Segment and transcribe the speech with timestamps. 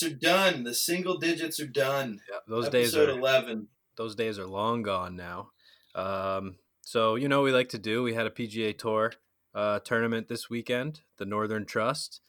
[0.00, 0.12] doing?
[0.12, 0.14] Single today?
[0.14, 0.64] digits are done.
[0.64, 2.20] The single digits are done.
[2.30, 3.68] Yeah, those Episode days are eleven.
[3.96, 5.50] those days are long gone now.
[5.94, 8.02] Um, so you know we like to do.
[8.02, 9.12] We had a PGA Tour
[9.54, 12.20] uh, tournament this weekend, the Northern Trust.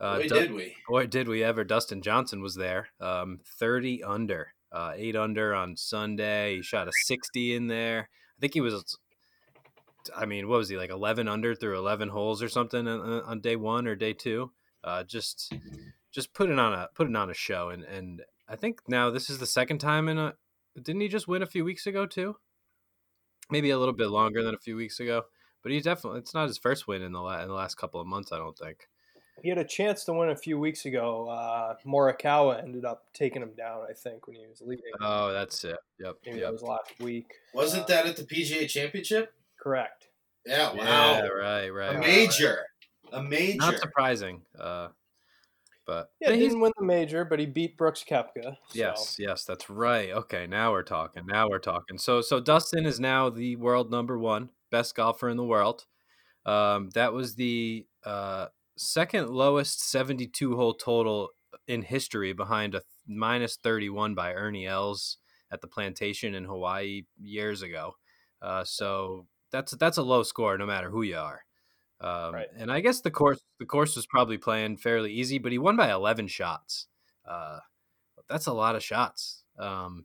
[0.00, 0.74] Uh, Boy, Du- did we?
[0.88, 1.62] Boy, did we ever!
[1.64, 6.56] Dustin Johnson was there, um, thirty under, uh, eight under on Sunday.
[6.56, 8.08] He shot a sixty in there.
[8.36, 8.98] I think he was.
[10.16, 10.90] I mean, what was he like?
[10.90, 14.50] Eleven under through eleven holes or something on, on day one or day two.
[14.82, 15.54] Uh, just,
[16.12, 19.38] just putting on a putting on a show, and and I think now this is
[19.38, 20.34] the second time in a.
[20.80, 22.36] Didn't he just win a few weeks ago too?
[23.50, 25.22] Maybe a little bit longer than a few weeks ago,
[25.62, 26.20] but he definitely.
[26.20, 28.32] It's not his first win in the la- in the last couple of months.
[28.32, 28.88] I don't think.
[29.42, 31.28] He had a chance to win a few weeks ago.
[31.28, 34.84] Uh, Morikawa ended up taking him down, I think, when he was leaving.
[35.00, 35.78] Oh, that's it.
[35.98, 36.16] Yep.
[36.26, 36.46] Maybe yep.
[36.46, 37.32] that was last week.
[37.54, 39.32] Wasn't Uh, that at the PGA Championship?
[39.60, 40.08] correct?
[40.44, 40.72] Yeah.
[40.74, 40.76] Wow.
[40.76, 41.94] Yeah, right, right.
[41.94, 42.00] a right.
[42.00, 42.66] major.
[43.12, 43.58] A major.
[43.58, 44.42] Not surprising.
[44.58, 44.88] Uh,
[45.92, 48.42] but Yeah, but he didn't win the major, but he beat Brooks Koepka.
[48.44, 50.10] so- yes, yes, that's right.
[50.10, 51.26] Okay, now we're talking.
[51.26, 51.98] Now we're talking.
[51.98, 55.84] So, so Dustin is now the world number one best golfer in the world.
[56.46, 58.46] Um, that was the uh,
[58.78, 61.28] second lowest 72 hole total
[61.68, 65.18] in history, behind a minus 31 by Ernie Els
[65.52, 67.92] at the plantation in Hawaii years ago.
[68.40, 71.42] Uh, so that's that's a low score, no matter who you are.
[72.02, 72.48] Um, Right.
[72.56, 75.76] And I guess the course the course was probably playing fairly easy, but he won
[75.76, 76.86] by 11 shots.
[77.26, 77.60] Uh,
[78.28, 79.44] that's a lot of shots.
[79.58, 80.04] Um,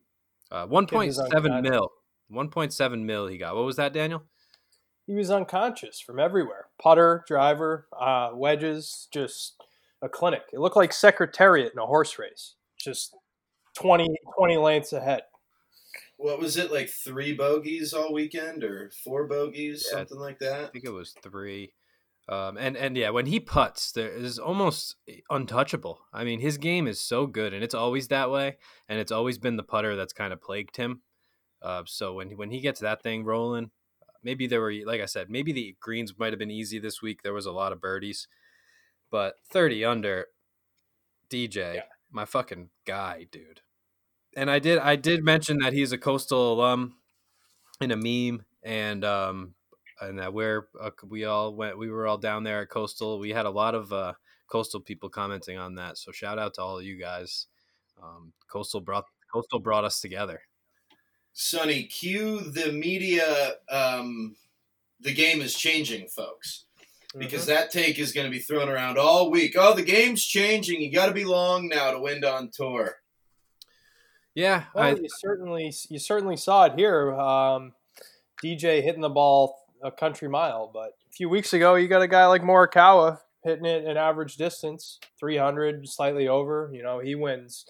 [0.51, 1.89] uh, 1.7 mil.
[2.31, 3.55] 1.7 mil he got.
[3.55, 4.23] What was that, Daniel?
[5.05, 9.55] he was unconscious from everywhere putter driver uh, wedges just
[10.01, 13.15] a clinic it looked like secretariat in a horse race just
[13.75, 14.05] 20,
[14.37, 15.21] 20 lengths ahead
[16.17, 16.89] What was it like?
[16.89, 19.99] Three bogeys all weekend, or four bogeys, Yeah.
[19.99, 21.71] something like that I think it was three.
[22.29, 24.95] Um, and and yeah, when he puts, there is almost
[25.29, 26.01] untouchable.
[26.11, 28.57] I mean, his game is so good, and it's always that way.
[28.89, 31.01] And it's always been the putter that's kind of plagued him.
[31.61, 33.71] Uh, so when when he gets that thing rolling,
[34.23, 37.23] maybe there were, like I said, maybe the greens might have been easy this week.
[37.23, 38.27] There was a lot of birdies,
[39.09, 40.25] but thirty under,
[41.29, 41.81] DJ, Yeah.
[42.11, 43.61] my fucking guy, dude.
[44.35, 46.97] And I did I did mention that he's a coastal alum
[47.81, 49.53] in a meme, and um,
[50.01, 53.29] and that we're uh, we all went we were all down there at coastal we
[53.29, 54.13] had a lot of uh,
[54.47, 57.47] coastal people commenting on that so shout out to all of you guys
[58.01, 60.41] um, coastal brought coastal brought us together
[61.39, 63.57] Sonny, cue the media.
[63.69, 64.35] Um,
[65.01, 66.65] the game is changing, folks.
[67.15, 67.51] Because Mm-hmm.
[67.51, 69.53] that take is going to be thrown around all week.
[69.55, 70.81] Oh, the game's changing.
[70.81, 72.95] You got to be long now to win on tour.
[74.33, 77.73] yeah well, I, you certainly you certainly saw it here um,
[78.43, 82.07] dj hitting the ball a country mile but a few weeks ago you got a
[82.07, 87.65] guy like morikawa hitting it an average distance 300 slightly over you know he wins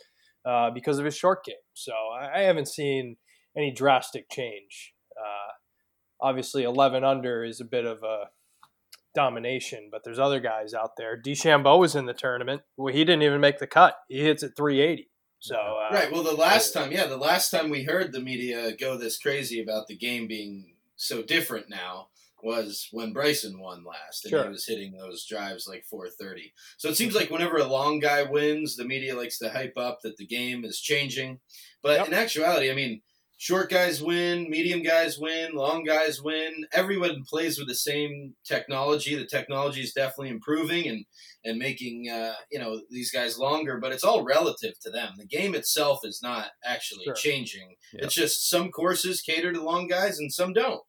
[0.48, 1.56] uh, because of his short game.
[1.74, 3.18] So I, I haven't seen
[3.56, 4.94] any drastic change.
[5.18, 8.30] Uh, obviously 11 under is a bit of a
[9.14, 11.20] domination but there's other guys out there.
[11.22, 12.62] DeChambeau was in the tournament.
[12.78, 13.98] Well he didn't even make the cut.
[14.08, 15.10] He hits at 380
[15.40, 16.12] so uh, Right.
[16.12, 19.62] Well, the last time, yeah, the last time we heard the media go this crazy
[19.62, 22.10] about the game being so different now
[22.44, 24.44] was when Bryson won last, and Sure.
[24.44, 26.54] he was hitting those drives like 430.
[26.78, 30.02] So it seems like whenever a long guy wins, the media likes to hype up
[30.04, 31.40] that the game is changing.
[31.82, 32.08] But Yep.
[32.10, 33.02] in actuality, I mean,
[33.38, 36.66] short guys win, medium guys win, long guys win.
[36.74, 39.16] Everyone plays with the same technology.
[39.16, 41.06] The technology is definitely improving and
[41.46, 45.14] and making uh, you know these guys longer, but it's all relative to them.
[45.18, 47.14] The game itself is not actually Sure.
[47.14, 47.76] changing.
[47.94, 48.06] Yeah.
[48.06, 50.82] It's just some courses cater to long guys and some don't.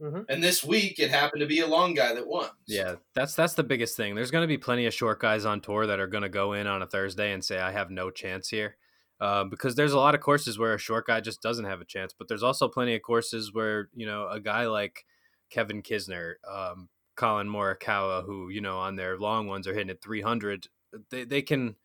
[0.00, 0.24] Mhm.
[0.30, 2.48] And this week, it happened to be a long guy that won.
[2.66, 5.60] yeah that's that's the biggest thing there's going to be plenty of short guys on
[5.60, 8.10] tour that are going to go in on a thursday and say i have no
[8.10, 8.76] chance here
[9.20, 11.84] um, because there's a lot of courses where a short guy just doesn't have a
[11.84, 15.04] chance but there's also plenty of courses where you know a guy like
[15.50, 20.00] kevin kisner um, collin morikawa who you know on their long ones are hitting at
[20.00, 20.66] 300
[21.10, 21.76] they, they can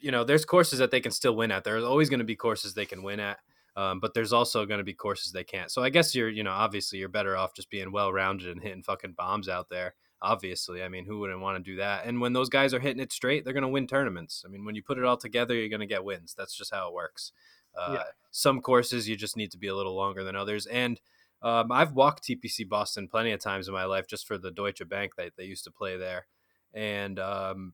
[0.00, 1.64] you know there's courses that they can still win at.
[1.64, 3.38] There's always going to be courses they can win at
[3.76, 5.70] um, but there's also going to be courses they can't.
[5.70, 8.62] So i guess you're you know obviously you're better off just being well rounded and
[8.62, 12.20] hitting fucking bombs out there obviously i mean who wouldn't want to do that and
[12.20, 14.74] when those guys are hitting it straight they're going to win tournaments i mean when
[14.74, 17.32] you put it all together you're going to get wins that's just how it works
[17.78, 18.02] uh, Yeah.
[18.30, 21.00] some courses you just need to be a little longer than others and
[21.42, 24.82] um, i've walked tpc boston plenty of times in my life just for the deutsche
[24.88, 26.26] bank that they used to play there
[26.74, 27.72] and um,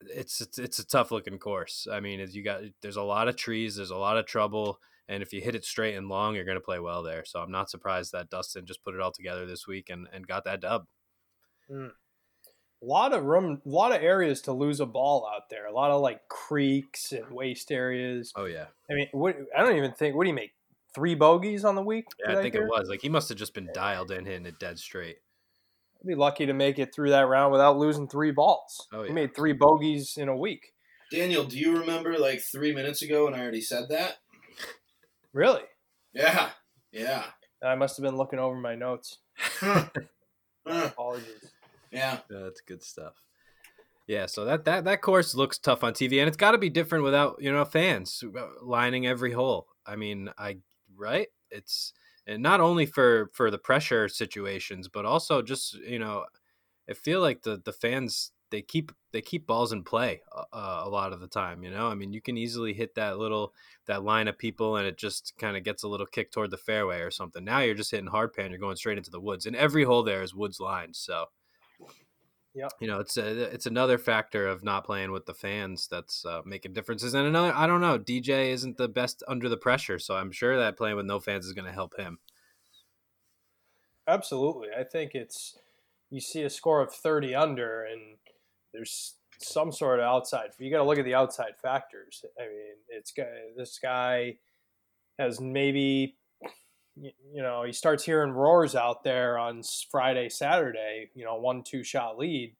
[0.00, 1.88] it's, it's it's a tough looking course.
[1.90, 5.22] I mean, you got there's a lot of trees, there's a lot of trouble, and
[5.22, 7.24] if you hit it straight and long, you're going to play well there.
[7.24, 10.26] So I'm not surprised that Dustin just put it all together this week and, and
[10.26, 10.86] got that dub.
[11.70, 11.90] Mm.
[12.80, 15.66] A lot of room, a lot of areas to lose a ball out there.
[15.66, 18.32] A lot of like creeks and waste areas.
[18.36, 20.14] Oh yeah, I mean, what, I don't even think.
[20.14, 20.52] What do you make?
[20.94, 22.06] Three bogeys on the week?
[22.18, 22.38] yeah.
[22.38, 22.64] I think hear?
[22.64, 25.16] it was like he must have just been dialed in, hitting it dead straight.
[26.00, 28.86] I'd be lucky to make it through that round without losing three balls.
[28.92, 29.08] Oh, yeah.
[29.08, 30.72] He made three bogeys in a week.
[31.10, 34.18] Daniel, do you remember like three minutes ago when I already said that?
[35.32, 35.62] Really?
[36.12, 36.50] Yeah,
[36.92, 37.24] yeah,
[37.62, 39.18] I must have been looking over my notes.
[39.36, 39.86] Huh.
[40.66, 40.90] Huh.
[40.92, 41.50] Apologies.
[41.92, 42.18] yeah.
[42.28, 43.14] That's good stuff.
[44.06, 46.70] Yeah, so that that that course looks tough on TV, and it's got to be
[46.70, 49.68] different without you know fans uh, lining every hole.
[49.86, 50.58] I mean, I
[50.96, 51.28] right?
[51.50, 51.92] It's
[52.26, 56.24] and not only for for the pressure situations, but also just you know,
[56.88, 60.88] I feel like the the fans they keep they keep balls in play uh, a
[60.88, 61.62] lot of the time.
[61.62, 63.52] You know, I mean, you can easily hit that little
[63.86, 66.56] that line of people, and it just kind of gets a little kick toward the
[66.56, 67.44] fairway or something.
[67.44, 70.02] Now you're just hitting hard pan, you're going straight into the woods, and every hole
[70.02, 70.96] there is woods lined.
[70.96, 71.26] So
[72.80, 76.40] you know, it's a, it's another factor of not playing with the fans that's uh,
[76.44, 77.14] making differences.
[77.14, 80.58] And another, I don't know, DJ isn't the best under the pressure, so I'm sure
[80.58, 82.18] that playing with no fans is going to help him.
[84.08, 84.68] Absolutely.
[84.78, 85.58] I think it's
[86.10, 88.16] you see a score of 30 under and
[88.72, 90.48] there's some sort of outside.
[90.58, 92.24] You got to look at the outside factors.
[92.40, 93.12] I mean, it's
[93.56, 94.36] this guy
[95.18, 96.16] has maybe
[97.00, 101.62] y- you know, he starts hearing roars out there on Friday, Saturday, you know, one
[101.62, 102.54] two shot lead.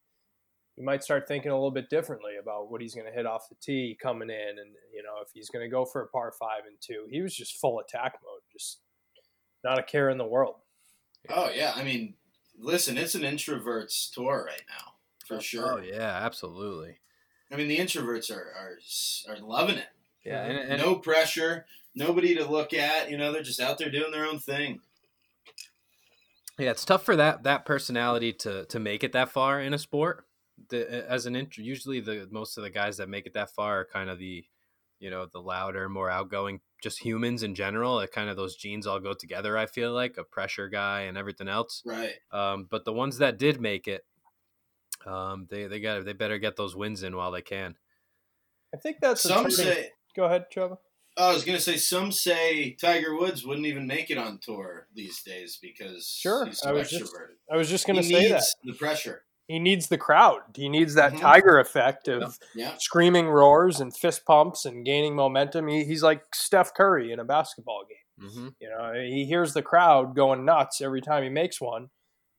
[0.77, 3.49] You might start thinking a little bit differently about what he's going to hit off
[3.49, 6.31] the tee coming in, and you know if he's going to go for a par
[6.39, 7.05] five and two.
[7.09, 8.79] He was just full attack mode, just
[9.63, 10.55] not a care in the world.
[11.29, 11.73] Oh yeah.
[11.75, 12.15] I mean,
[12.57, 14.93] listen, it's an introverts tour right now
[15.25, 15.73] for oh, sure.
[15.73, 16.99] Oh yeah, absolutely.
[17.51, 18.77] I mean, the introverts are are
[19.29, 19.87] are loving it.
[20.25, 21.65] Yeah, and, and no pressure,
[21.99, 23.11] nobody to look at.
[23.11, 24.79] You know, they're just out there doing their own thing.
[26.57, 29.77] yeah, it's tough for that that personality to to make it that far in a
[29.77, 30.25] sport.
[30.69, 33.81] The, as an intro, usually the most of the guys that make it that far
[33.81, 34.43] are kind of the,
[34.99, 38.01] you know, the louder, more outgoing, just humans in general.
[38.01, 39.57] It kind of those genes all go together.
[39.57, 41.81] I feel like a pressure guy and everything else.
[41.85, 42.15] Right.
[42.33, 44.03] Um, but the ones that did make it,
[45.05, 47.75] um, they they got they better get those wins in while they can.
[48.73, 49.91] I think that's Some turning- say.
[50.13, 50.77] Go ahead, Trevor.
[51.19, 55.21] I was gonna say some say Tiger Woods wouldn't even make it on tour these
[55.23, 57.35] days because Sure, he's so I was just extroverted.
[57.51, 59.25] I was just going to say that the pressure.
[59.47, 60.41] he needs the crowd.
[60.55, 61.19] He needs that Mhm.
[61.21, 62.75] tiger effect of Yeah.
[62.77, 65.67] screaming roars and fist pumps and gaining momentum.
[65.67, 68.29] He, he's like Steph Curry in a basketball game.
[68.29, 68.47] Mm-hmm.
[68.59, 71.89] You know, he hears the crowd going nuts every time he makes one.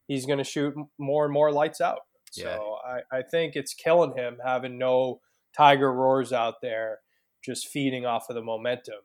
[0.07, 2.01] He's going to shoot more and more lights out.
[2.35, 2.57] Yeah.
[2.57, 5.21] So I, I think it's killing him having no
[5.57, 7.01] tiger roars out there,
[7.43, 8.97] just feeding off of the momentum.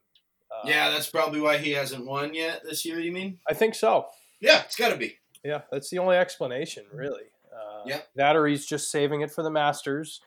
[0.51, 2.99] Uh, Yeah, that's probably why he hasn't won yet this year.
[2.99, 3.39] You mean?
[3.49, 4.07] I think so.
[4.39, 5.17] Yeah, it's got to be.
[5.43, 7.23] Yeah, that's the only explanation, really.
[7.53, 8.01] Uh, Yeah.
[8.15, 10.21] That or he's just saving it for the Masters.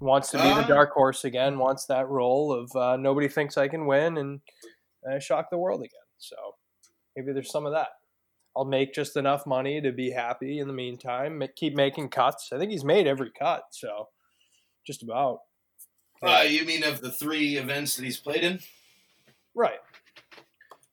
[0.00, 0.60] Wants to be Ah.
[0.62, 1.58] the dark horse again.
[1.58, 4.40] Wants that role of uh, nobody thinks I can win and
[5.08, 6.00] uh, shock the world again.
[6.18, 6.36] So
[7.16, 7.88] maybe there's some of that.
[8.56, 11.42] I'll make just enough money to be happy in the meantime.
[11.56, 12.50] Keep making cuts.
[12.52, 13.62] I think he's made every cut.
[13.70, 14.08] So
[14.86, 15.38] just about
[16.22, 18.60] Uh, you mean of the three events that he's played in?
[19.54, 19.80] right.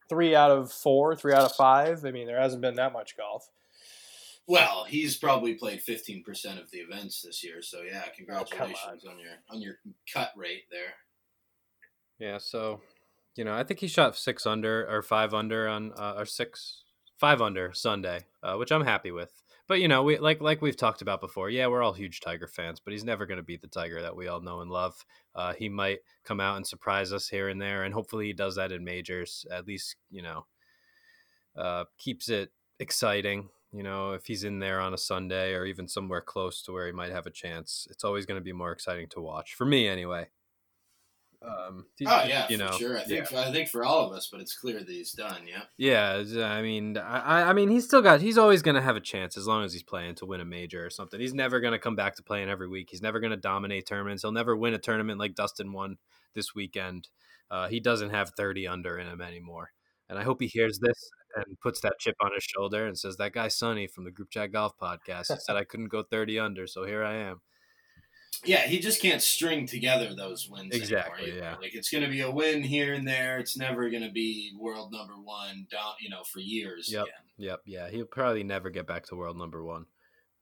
[0.09, 2.03] Three out of four, three out of five.
[2.03, 3.47] I mean, there hasn't been that much golf.
[4.47, 7.61] Well, he's probably played fifteen percent of the events this year.
[7.61, 9.75] So yeah, Oh, congratulations on your on your
[10.11, 10.95] cut rate there.
[12.17, 12.81] Yeah, so
[13.35, 16.81] you know, I think he shot six under or five under on uh, or six
[17.19, 19.31] five under Sunday, uh, which I'm happy with.
[19.69, 21.51] But you know, we like like we've talked about before.
[21.51, 24.15] Yeah, we're all huge Tiger fans, but he's never going to beat the Tiger that
[24.15, 25.05] we all know and love.
[25.35, 28.55] Uh, he might come out and surprise us here and there, and hopefully he does
[28.55, 29.45] that in majors.
[29.51, 30.47] At least you know,
[31.55, 32.49] uh, keeps it
[32.79, 33.49] exciting.
[33.71, 36.87] You know, if he's in there on a Sunday or even somewhere close to where
[36.87, 39.65] he might have a chance, it's always going to be more exciting to watch for
[39.65, 40.29] me, anyway.
[41.41, 42.97] Um, Oh yeah, you for know, sure.
[42.97, 45.43] I think I think for all of us, but it's clear that he's done.
[45.47, 45.63] Yeah.
[45.77, 48.19] Yeah, I mean, I, I mean, he's still got.
[48.19, 50.45] He's always going to have a chance as long as he's playing to win a
[50.45, 51.19] major or something.
[51.19, 52.89] He's never going to come back to playing every week.
[52.91, 54.23] He's never going to dominate tournaments.
[54.23, 55.97] He'll never win a tournament like Dustin won
[56.35, 57.07] this weekend.
[57.49, 59.71] Uh, he doesn't have thirty under in him anymore.
[60.09, 63.15] And I hope he hears this and puts that chip on his shoulder and says,
[63.15, 66.67] "That guy Sonny from the Group Chat Golf Podcast said I couldn't go thirty under,
[66.67, 67.41] so here I am."
[68.45, 70.73] Yeah, he just can't string together those wins.
[70.73, 71.55] Exactly, Anymore, yeah.
[71.61, 73.37] Like it's going to be a win here and there.
[73.37, 75.67] It's never going to be world number one.
[75.69, 76.91] Down, you know, for years.
[76.91, 77.03] Yep.
[77.03, 77.13] again.
[77.37, 79.85] Yep, yeah, he'll probably never get back to world number one.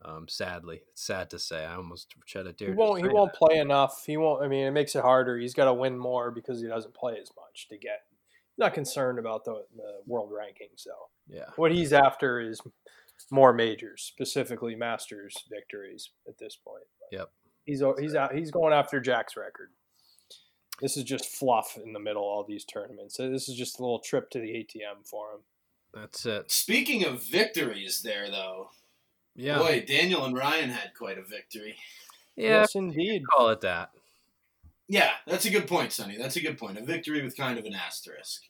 [0.03, 1.65] Um, sadly, it's sad to say.
[1.65, 2.69] I almost shed a tear.
[2.69, 3.01] He won't.
[3.01, 3.39] He won't that.
[3.39, 4.03] play enough.
[4.05, 4.43] He won't.
[4.43, 5.37] I mean, it makes it harder.
[5.37, 8.01] He's got to win more because he doesn't play as much to get.
[8.59, 11.09] Not concerned about the, the world rankings though.
[11.27, 11.49] Yeah.
[11.55, 12.59] What he's after is
[13.31, 16.85] more majors, specifically Masters victories at this point.
[17.11, 17.29] Yep.
[17.67, 18.33] He's he's out.
[18.33, 19.69] He's going after Jack's record.
[20.81, 23.15] This is just fluff in the middle of all these tournaments.
[23.15, 25.39] So this is just a little trip to the ATM for him.
[25.93, 26.51] That's it.
[26.51, 28.69] Speaking of victories, there though,
[29.35, 29.57] Yeah.
[29.59, 31.75] boy, Daniel and Ryan had quite a victory.
[32.35, 32.61] yeah.
[32.61, 33.23] Yes, indeed.
[33.27, 33.89] Call it that.
[34.87, 36.17] Yeah, that's a good point, Sonny.
[36.17, 36.77] That's a good point.
[36.77, 38.43] A victory with kind of an asterisk.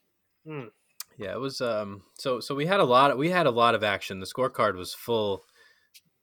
[0.46, 3.74] Yeah, it was um so so we had a lot of, we had a lot
[3.74, 4.20] of action.
[4.20, 5.46] The scorecard was full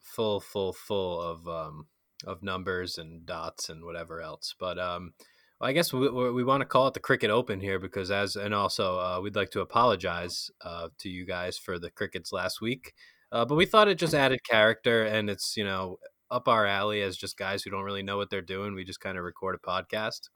[0.01, 1.87] full full full of um
[2.27, 4.55] of numbers and dots and whatever else.
[4.59, 5.15] But um
[5.61, 8.37] I guess we, we, we want to call it the Cricket Open here because as
[8.37, 12.61] and also uh, we'd like to apologize uh, to you guys for the crickets last
[12.61, 12.93] week.
[13.33, 15.99] Uh, but we thought it just added character and it's, you know,
[16.31, 18.75] up our alley as just guys who don't really know what they're doing.
[18.75, 20.29] We just kind of record a podcast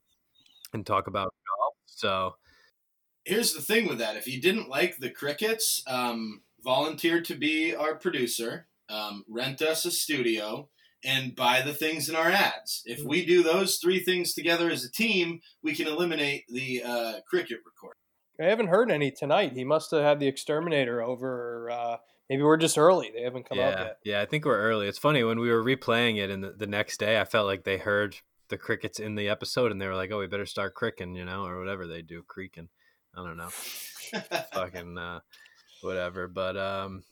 [0.73, 1.75] and talk about golf.
[1.87, 2.35] So,
[3.25, 7.75] Here's the thing with that: if you didn't like the crickets, um, volunteer to be
[7.75, 10.69] our producer, um, rent us a studio,
[11.05, 12.83] and buy the things in our ads.
[12.85, 17.13] If we do those three things together as a team, we can eliminate the uh,
[17.29, 17.95] cricket record.
[18.41, 19.53] I haven't heard any tonight.
[19.53, 21.71] He must have had the exterminator over.
[21.71, 21.97] Uh,
[22.31, 23.11] maybe we're just early.
[23.13, 23.99] They haven't come yeah, out yet.
[24.05, 24.87] Yeah, I think we're early.
[24.87, 27.65] It's funny when we were replaying it, and the, the next day, I felt like
[27.65, 28.17] they heard
[28.49, 31.25] the crickets in the episode, and they were like, "Oh, we better start cricking," you
[31.25, 32.69] know, or whatever they do, creaking.
[33.17, 33.49] I don't know,
[34.53, 35.21] fucking uh,
[35.81, 36.29] whatever.
[36.29, 37.03] But um,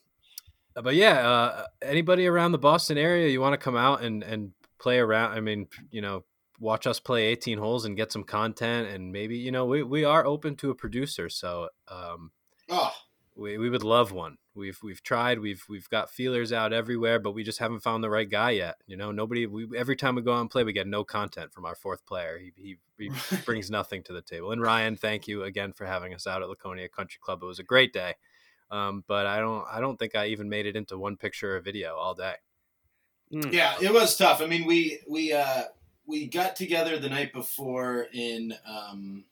[0.83, 4.53] but yeah, uh, anybody around the Boston area, you want to come out and and
[4.79, 5.33] play around?
[5.33, 6.25] I mean, you know.
[6.59, 10.05] Watch us play 18 holes and get some content, and maybe you know we, we
[10.05, 11.29] are open to a producer.
[11.29, 12.31] So um,
[12.71, 12.95] oh,
[13.37, 14.39] we, we would love one.
[14.55, 15.39] We've we've tried.
[15.39, 18.77] We've we've got feelers out everywhere, but we just haven't found the right guy yet.
[18.87, 19.47] You know, nobody.
[19.47, 22.07] We every time we go out and play, we get no content from our fourth
[22.07, 22.39] player.
[22.39, 24.53] He he, he brings nothing to the table.
[24.53, 27.43] And Ryan, thank you again for having us out at Laconia Country Club.
[27.43, 28.15] It was a great day,
[28.71, 31.61] um, but I don't I don't think I even made it into one picture or
[31.61, 32.35] video all day.
[33.31, 34.41] yeah, it was tough.
[34.41, 35.65] I mean, we we uh,
[36.07, 39.25] we got together the night before in um,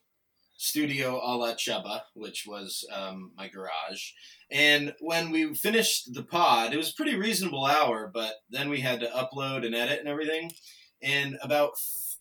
[0.56, 4.12] Studio a la Cheba, which was um, my garage.
[4.50, 8.80] And when we finished the pod, it was a pretty reasonable hour, but then we
[8.80, 10.52] had to upload and edit and everything.
[11.02, 11.72] And about,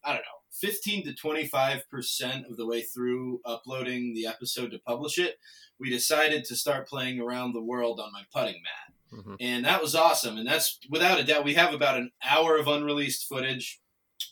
[0.04, 5.18] I don't know, 15 to 25% of the way through uploading the episode to publish
[5.18, 5.38] it,
[5.84, 9.20] we decided to start playing around the world on my putting mat.
[9.20, 9.36] Mhm.
[9.42, 10.38] And that was awesome.
[10.38, 13.82] And that's without a doubt, we have about an hour of unreleased footage.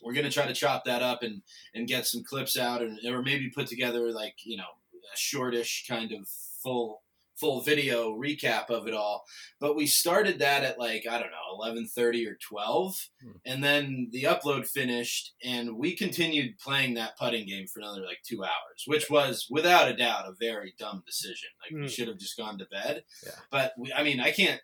[0.02, 1.42] We're going to try to chop that up and,
[1.76, 4.72] and get some clips out and or maybe put together like, you know,
[5.14, 6.26] a shortish kind of
[6.64, 7.02] full
[7.42, 9.24] full video recap of it all.
[9.60, 12.96] But we started that at like, I don't know, 11:30 or 12.
[13.22, 13.32] Hmm.
[13.46, 18.20] And then the upload finished and we continued playing that putting game for another like
[18.26, 21.50] 2 hours, which was without a doubt a very dumb decision.
[21.62, 21.88] Like we Hmm.
[21.88, 23.04] should have just gone to bed.
[23.26, 23.32] Yeah.
[23.50, 24.62] But we, I mean, I can't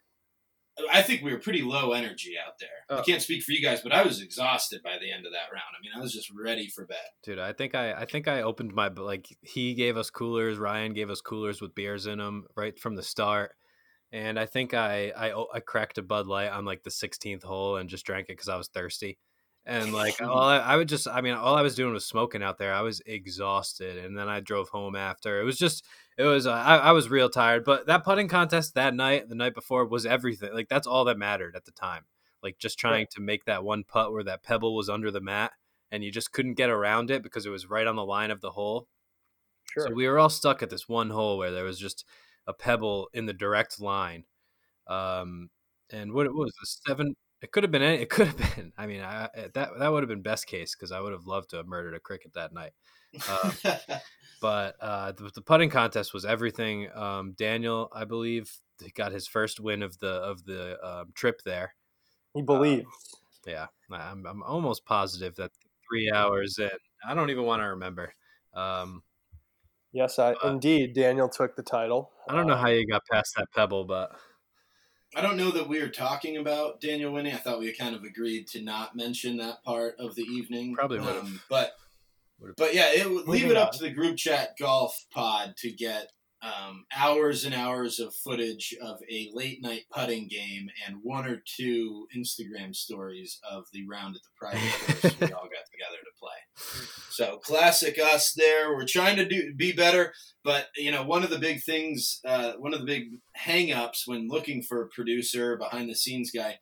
[0.92, 2.70] I think we were pretty low energy out there.
[2.90, 3.04] I Oh.
[3.04, 5.66] can't speak for you guys, but I was exhausted by the end of that round.
[5.78, 6.98] I mean, I was just ready for bed.
[7.24, 10.94] Dude, I think I I think I opened my like he gave us coolers, Ryan
[10.94, 13.54] gave us coolers with beers in them right from the start.
[14.12, 17.44] And I think I I, oh, I cracked a Bud Light on like the 16th
[17.44, 19.18] hole and just drank it cuz I was thirsty.
[19.66, 22.42] And like all I, I would just I mean all I was doing was smoking
[22.44, 22.74] out there.
[22.74, 25.42] I was exhausted and then I drove home after.
[25.42, 25.84] It was just
[26.18, 29.36] it was uh, I, I was real tired, but that putting contest that night, the
[29.36, 30.54] night before was everything.
[30.54, 32.06] Like that's all that mattered at the time.
[32.44, 35.52] Like just trying to make that one putt where that pebble was under the mat
[35.92, 38.42] and you just couldn't get around it because it was right on the line of
[38.42, 38.88] the hole.
[39.74, 39.88] Sure.
[39.88, 42.06] So we were all stuck at this one hole where there was just
[42.46, 44.24] a pebble in the direct line.
[44.88, 45.50] Um,
[45.92, 47.16] and what, it was the seven?
[47.42, 48.02] It could have been any.
[48.02, 48.74] It could have been.
[48.78, 51.50] I mean, I, that that would have been best case because I would have loved
[51.52, 52.72] to have murdered a cricket that night.
[53.30, 53.52] Uh,
[54.42, 56.90] but uh, the, the putting contest was everything.
[56.94, 58.52] Um, Daniel, I believe,
[58.96, 61.76] got his first win of the of the um, trip there.
[62.34, 62.88] He believes.
[63.46, 65.52] Yeah, I'm I'm almost positive that
[65.90, 66.70] three hours in.
[67.08, 68.14] I don't even want to remember.
[68.54, 69.04] Um,
[69.94, 70.94] yes, I, uh, indeed.
[70.94, 72.12] Daniel took the title.
[72.28, 74.12] I don't know Uh, how you got past that pebble, but
[75.16, 77.34] I don't know that we were talking about Daniel winning.
[77.34, 80.76] I thought we kind of agreed to not mention that part of the evening.
[80.76, 81.24] Probably would've.
[81.24, 81.74] Um, but
[82.58, 86.86] but yeah, it, leave it up to the group chat golf pod to get um,
[86.96, 92.08] hours and hours of footage of a late night putting game and one or two
[92.16, 94.62] Instagram stories of the round at the private
[95.02, 96.88] course we all got together to play.
[97.10, 98.76] So classic us there.
[98.76, 100.14] We're trying to do be better,
[100.44, 104.28] but you know, one of the big things, uh, one of the big hangups when
[104.28, 106.60] looking for a producer, behind the scenes guy,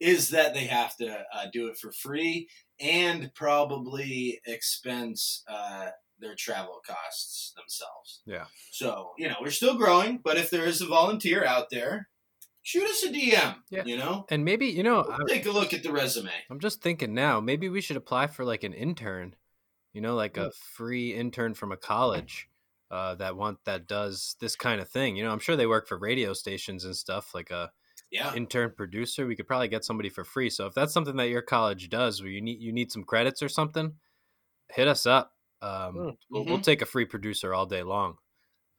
[0.00, 2.48] is that they have to uh, do it for free
[2.80, 5.88] and probably expense uh,
[6.22, 8.22] their travel costs themselves.
[8.24, 8.46] Yeah.
[8.70, 12.08] So you know, we're still growing, but if there is a volunteer out there,
[12.62, 13.56] shoot us a DM.
[13.70, 13.82] Yeah.
[13.84, 16.30] You know, And maybe you know, We'll take a look at the resume.
[16.50, 17.40] I'm just thinking now.
[17.40, 19.36] Maybe we should apply for like an intern.
[19.92, 22.48] You know, like a free intern from a college
[22.90, 25.16] uh, that want that does this kind of thing.
[25.16, 27.34] You know, I'm sure they work for radio stations and stuff.
[27.34, 27.70] Like a
[28.10, 28.34] Yeah.
[28.34, 30.48] intern producer, we could probably get somebody for free.
[30.48, 33.42] So if that's something that your college does, where you need you need some credits
[33.42, 33.96] or something,
[34.70, 35.32] hit us up.
[35.62, 38.16] Um, Mm, we'll, we'll take a free producer all day long.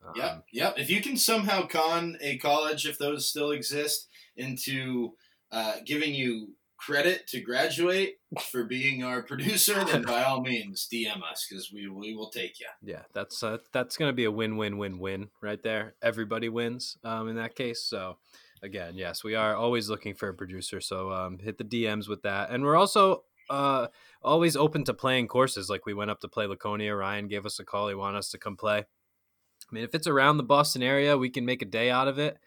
[0.06, 0.74] Um, Yep, yep.
[0.78, 5.14] If you can somehow con a college, if those still exist, into
[5.52, 8.16] uh, giving you credit to graduate
[8.52, 12.60] for being our producer, then by all means DM us because we we will take
[12.60, 12.66] you.
[12.82, 15.96] yeah, that's uh, that's gonna be a win win win win right there.
[16.02, 17.82] Everybody wins um, in that case.
[17.82, 18.18] So
[18.62, 20.82] again, yes, we are always looking for a producer.
[20.82, 23.88] So um, hit the DMs with that, and we're also uh,
[24.22, 25.70] always open to playing courses.
[25.70, 26.96] Like we went up to play Laconia.
[26.96, 27.90] Ryan gave us a call.
[27.90, 28.80] He wanted us to come play.
[28.80, 32.20] I mean, if it's around the Boston area, we can make a day out of
[32.20, 32.38] it.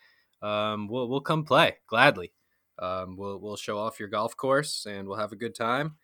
[0.42, 2.32] Um, we'll we'll come play gladly.
[2.78, 5.96] Um, we'll we'll show off your golf course and we'll have a good time.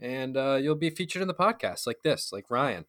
[0.00, 2.84] And uh, you'll be featured in the podcast like this, like Ryan.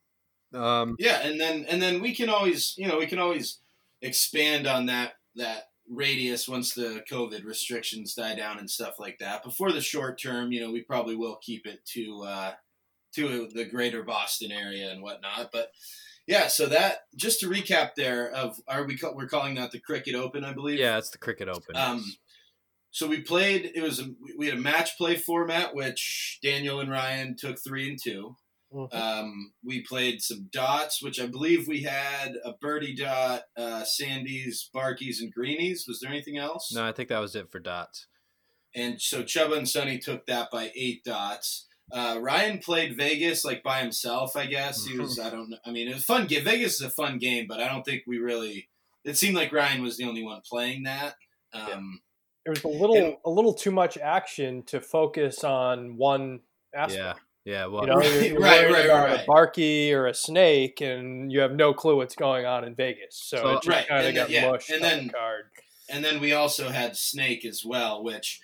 [0.54, 3.60] Um, Yeah, and then and then we can always you know we can always
[4.02, 9.42] expand on that that radius once the COVID restrictions die down and stuff like that.
[9.44, 12.52] But for the short term, you know, we probably will keep it to uh,
[13.16, 15.50] to the greater Boston area and whatnot.
[15.52, 15.70] But
[16.28, 20.16] yeah, so that just to recap there of are we we're calling that the Cricket
[20.16, 20.80] Open, I believe.
[20.80, 21.76] yeah, it's the Cricket Open.
[21.76, 22.04] Um,
[22.92, 23.72] so we played.
[23.76, 27.90] It was a, we had a match play format, which Daniel and Ryan took three
[27.90, 28.36] and two.
[28.74, 28.94] Mhm.
[28.94, 34.70] Um, we played some dots, which I believe we had a birdie dot, uh, sandies,
[34.74, 35.86] barkies, and greenies.
[35.88, 36.72] Was there anything else?
[36.74, 38.08] no, I think that was it for dots.
[38.76, 41.68] And so Chuba and Sonny took that by eight dots.
[41.92, 44.84] Uh, Ryan played Vegas like by himself, I guess.
[44.86, 45.58] He was, I don't know.
[45.64, 46.44] I mean, it was fun game.
[46.44, 48.70] Vegas is a fun game, but I don't think we really,
[49.04, 51.16] it seemed like Ryan was the only one playing that.
[51.54, 52.02] Um,
[52.46, 56.42] There was a little And- a little too much action to focus on one
[56.74, 56.98] aspect.
[57.20, 57.66] Yeah, yeah.
[57.68, 59.20] Well, You know, you're, Right, you're right, right, about right.
[59.22, 63.16] a barky or a snake, and you have no clue what's going on in Vegas.
[63.24, 65.08] So, So- it just Right, kind of and got then- yeah, mushed and on then-
[65.08, 65.46] the card.
[65.90, 68.40] And then we also had Snake as well, which,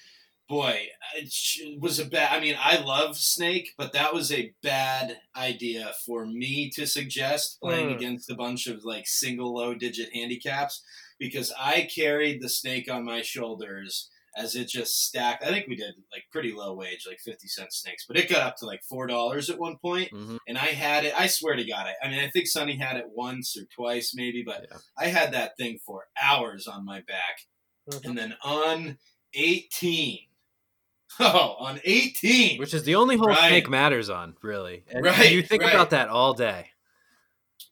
[0.50, 2.34] boy, it was a bad.
[2.36, 7.60] I mean, I love Snake, but that was a bad idea for me to suggest
[7.62, 7.96] playing Mm.
[7.96, 10.84] against a bunch of like single low digit handicaps
[11.18, 15.44] because I carried the Snake on my shoulders as it just stacked.
[15.44, 18.42] I think we did like pretty low wage, like 50 cent snakes, but it got
[18.42, 20.40] up to like $4 at one point mhm.
[20.48, 21.14] and I had it.
[21.20, 24.14] I swear to God, I, I mean, I think Sonny had it once or twice,
[24.16, 24.78] maybe, but Yeah.
[24.98, 27.42] I had that thing for hours on my back.
[27.92, 28.06] Mhm.
[28.06, 28.98] And then on
[29.34, 30.20] 18,
[31.20, 33.50] oh, on 18, which is the only hole Right.
[33.50, 34.86] snake matters on, really.
[34.90, 35.74] And Right, you think right.
[35.74, 36.72] about that all day.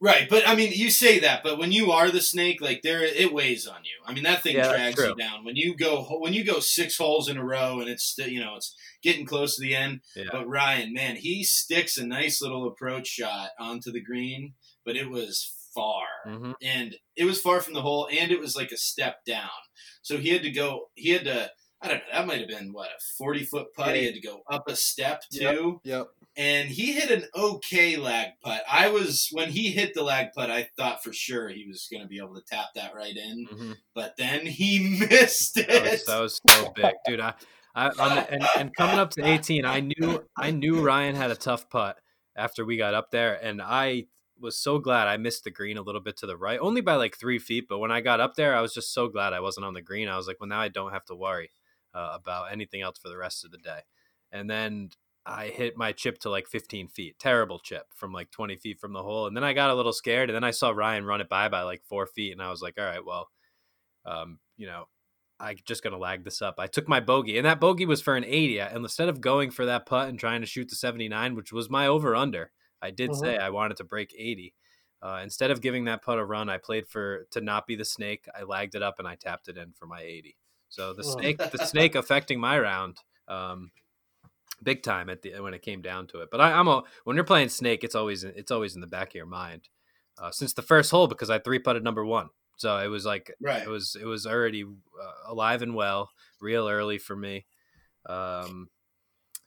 [0.01, 0.27] Right?
[0.29, 3.33] But I mean, you say that, but when you are the snake, like there, it
[3.33, 3.91] weighs on you.
[4.05, 6.97] I mean, that thing Yeah, drags you down when you go when you go six
[6.97, 10.01] holes in a row, and it's still, you know, it's getting close to the end.
[10.15, 10.25] Yeah.
[10.31, 14.53] But Ryan, man, he sticks a nice little approach shot onto the green,
[14.85, 16.05] but it was far.
[16.25, 19.49] hmm and it was far from the hole and it was like a step down
[20.01, 21.51] so he had to go he had to
[21.83, 24.19] i don't know that might have been what a 40 foot putt he had to
[24.21, 26.07] go up a step too Yep.
[26.37, 30.49] And he hit an okay lag putt i was when he hit the lag putt
[30.51, 33.47] i thought for sure he was going to be able to tap that right in
[33.49, 37.19] hmm but then he missed it That was, that was so big, dude.
[37.19, 37.33] I,
[37.75, 41.35] I the, and, and coming up to 18, I knew I knew Ryan had a
[41.35, 41.97] tough putt
[42.35, 44.05] after we got up there, and I
[44.39, 46.95] was so glad I missed the green a little bit to the right, only by
[46.95, 47.65] like three feet.
[47.67, 49.81] But when I got up there, I was just so glad I wasn't on the
[49.81, 50.07] green.
[50.07, 51.49] I was like, well, now I don't have to worry
[51.95, 53.79] uh, about anything else for the rest of the day.
[54.31, 54.91] And then
[55.27, 58.93] I hit my chip to like 15 feet, terrible chip from like 20 feet from
[58.93, 59.27] the hole.
[59.27, 61.49] And then I got a little scared, and then I saw Ryan run it by
[61.49, 63.29] by like four feet, and I was like, all right, well,
[64.05, 64.85] um, you know,
[65.39, 66.55] I'm just gonna lag this up.
[66.59, 68.59] I took my bogey, and that bogey was for an 80.
[68.59, 71.69] And instead of going for that putt and trying to shoot the 79, which was
[71.69, 73.15] my over under, I did Mhm.
[73.15, 74.55] say I wanted to break 80.
[75.01, 77.85] Uh, instead of giving that putt a run, I played for to not be the
[77.85, 78.27] snake.
[78.35, 80.37] I lagged it up and I tapped it in for my 80.
[80.69, 83.71] So the snake, the snake affecting my round, um,
[84.63, 86.29] big time at the when it came down to it.
[86.31, 89.09] But I, I'm a when you're playing snake, it's always it's always in the back
[89.09, 89.69] of your mind
[90.21, 92.29] uh, since the first hole because I three putted number one.
[92.57, 96.67] So it was like right it was it was already uh, alive and well, real
[96.67, 97.45] early for me.
[98.07, 98.69] Um,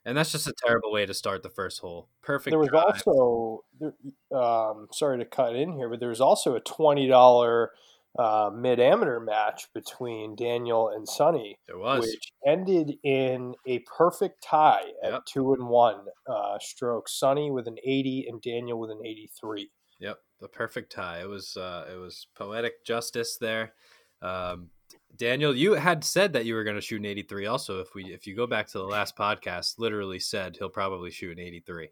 [0.05, 2.09] and that's just a terrible way to start the first hole.
[2.23, 2.53] Perfect.
[2.53, 3.03] There was drive.
[3.07, 3.95] also, there,
[4.33, 7.73] um, sorry to cut in here, but there was also a twenty dollar
[8.19, 12.01] uh, mid amateur match between Daniel and Sonny, there was.
[12.01, 15.25] which ended in a perfect tie at Yep.
[15.27, 17.19] two and one uh, strokes.
[17.19, 19.71] Sonny with an eighty and Daniel with an eighty three.
[20.01, 21.21] Yep, the perfect tie.
[21.21, 23.75] It was uh, it was poetic justice there.
[24.23, 24.71] Um,
[25.17, 27.47] Daniel, you had said that you were going to shoot an 83.
[27.47, 31.11] Also, if we if you go back to the last podcast, literally said he'll probably
[31.11, 31.91] shoot an 83.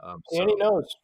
[0.00, 0.44] Um, so.
[0.44, 0.96] Knows.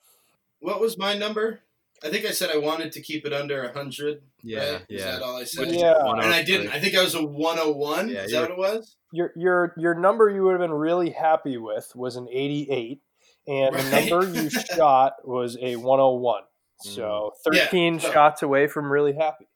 [0.60, 1.60] What was my number?
[2.02, 4.22] I think I said I wanted to keep it under 100.
[4.42, 4.82] Yeah, right?
[4.88, 4.96] yeah.
[4.96, 5.70] Is that all I said?
[5.70, 5.94] Yeah.
[6.00, 6.68] And I didn't.
[6.68, 8.08] I think I was a 101.
[8.08, 8.96] Yeah, Is that what it was?
[9.12, 13.00] Your your your number you would have been really happy with was an 88,
[13.46, 13.84] and right.
[13.84, 16.42] the number you shot was a 101.
[16.82, 19.46] So 13 yeah, shots away from really happy.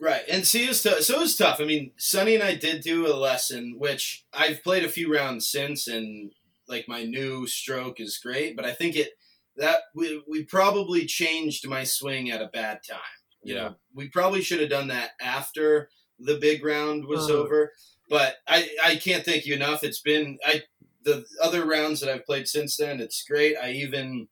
[0.00, 1.60] Right, and see, it was t- so it was tough.
[1.60, 5.46] I mean, Sonny and I did do a lesson, which I've played a few rounds
[5.46, 6.32] since, and
[6.66, 9.12] like my new stroke is great, but I think it
[9.56, 13.00] that we we probably changed my swing at a bad time.
[13.42, 13.62] You yeah.
[13.62, 17.38] know, we probably should have done that after the big round was uh-huh.
[17.38, 17.72] over.
[18.08, 19.84] But I I can't thank you enough.
[19.84, 20.62] It's been I
[21.02, 23.00] the other rounds that I've played since then.
[23.00, 23.56] It's great.
[23.56, 24.28] I even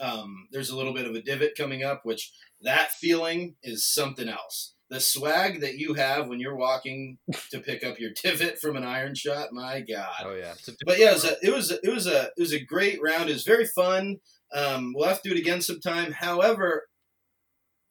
[0.00, 4.28] um, there's a little bit of a divot coming up, which that feeling is something
[4.28, 7.18] else the swag that you have when you're walking
[7.50, 10.22] to pick up your divot from an iron shot, my god.
[10.24, 10.54] Oh yeah.
[10.84, 13.02] But yeah, it was a, it was a, it was a it was a great
[13.02, 13.28] round.
[13.28, 14.20] It was very fun.
[14.54, 16.12] Um, we'll have to do it again sometime.
[16.12, 16.88] However,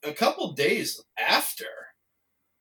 [0.04, 1.66] a couple days after,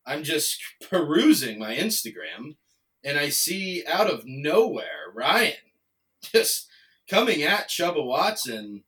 [0.05, 0.61] I'm just
[0.91, 2.57] perusing my Instagram,
[3.05, 5.55] and I see out of nowhere Ryan
[6.23, 6.69] just
[7.09, 8.85] coming at Chubba Watson,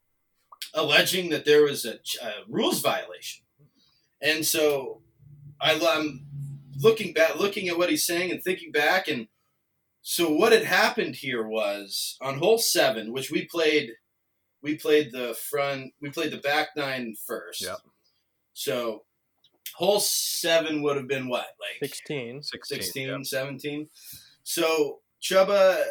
[0.73, 3.43] alleging that there was a, a rules violation.
[4.21, 5.01] And so
[5.61, 6.25] I, am
[6.81, 9.27] looking back, looking at what he's saying and thinking back, and
[10.01, 13.93] so what had happened here was on hole seven, which we played,
[14.65, 17.61] we played the front, we played the back nine first.
[17.61, 17.77] Yep.
[18.53, 19.03] So
[19.75, 23.19] hole seven would have been what, like 16, 16, 16 yep.
[23.23, 23.89] 17.
[24.41, 25.83] So Chuba,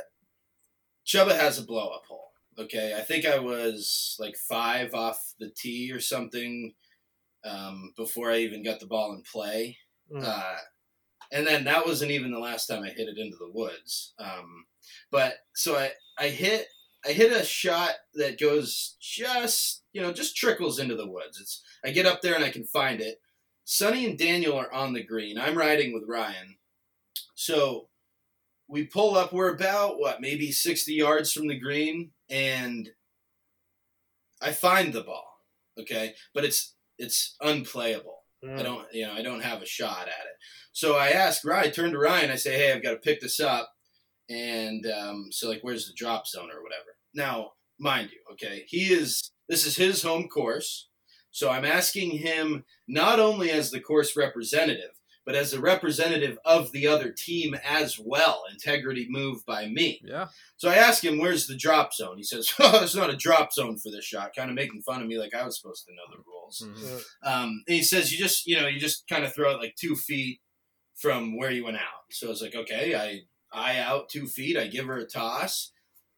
[1.06, 2.32] Chuba has a blow up hole.
[2.58, 6.74] Okay, I think I was like five off the tee or something
[7.44, 9.78] um, before I even got the ball in play.
[10.12, 10.24] Mm.
[10.24, 10.56] Uh,
[11.30, 14.14] and then that wasn't even the last time I hit it into the woods.
[14.18, 14.64] Um,
[15.12, 16.66] but so I, I hit
[17.06, 21.40] I hit a shot that goes just you know just trickles into the woods.
[21.40, 23.20] It's I get up there and I can find it.
[23.64, 25.38] Sonny and Daniel are on the green.
[25.38, 26.56] I'm riding with Ryan.
[27.34, 27.88] So
[28.68, 29.32] we pull up.
[29.32, 32.90] We're about what maybe 60 yards from the green, and
[34.40, 35.40] I find the ball.
[35.78, 38.24] Okay, but it's it's unplayable.
[38.44, 38.58] Mm.
[38.58, 40.36] I don't, you know, I don't have a shot at it.
[40.72, 43.20] So I ask Ryan, I turned to Ryan, I say, hey, I've got to pick
[43.20, 43.70] this up.
[44.28, 46.93] And um, so, like, where's the drop zone or whatever?
[47.14, 50.88] Now, mind you, okay, he is, this is his home course.
[51.30, 54.90] So I'm asking him not only as the course representative,
[55.26, 58.42] but as a representative of the other team as well.
[58.52, 60.00] Integrity move by me.
[60.04, 60.26] Yeah.
[60.56, 62.18] So I ask him, where's the drop zone?
[62.18, 65.00] He says, oh, it's not a drop zone for this shot, kind of making fun
[65.00, 66.62] of me like I was supposed to know the rules.
[66.64, 67.28] Mm-hmm.
[67.28, 69.76] Um, and he says, you just, you know, you just kind of throw it like
[69.76, 70.40] two feet
[70.94, 72.04] from where you went out.
[72.10, 73.22] So I was like, okay, I
[73.52, 75.72] eye out two feet, I give her a toss,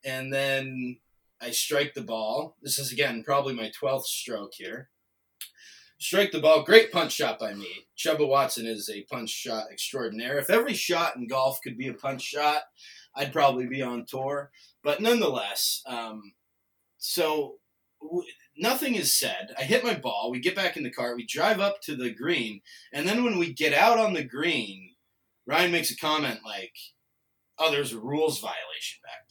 [0.07, 0.97] and then
[1.41, 2.57] I strike the ball.
[2.63, 4.89] This is, again, probably my 12th stroke here
[5.99, 6.63] strike the ball.
[6.63, 7.87] Great punch shot by me.
[7.97, 10.39] Chuba Watson is a punch shot extraordinaire.
[10.39, 12.63] If every shot in golf could be a punch shot,
[13.15, 14.51] I'd probably be on tour.
[14.83, 16.35] But nonetheless, um,
[16.99, 17.57] so
[18.03, 19.55] w- nothing is said.
[19.59, 20.31] I hit my ball.
[20.31, 21.17] We get back in the car.
[21.17, 22.61] We drive up to the green.
[22.93, 24.91] And then when we get out on the green,
[25.47, 26.75] Ryan makes a comment like,
[27.59, 29.26] oh, there's a rules violation back.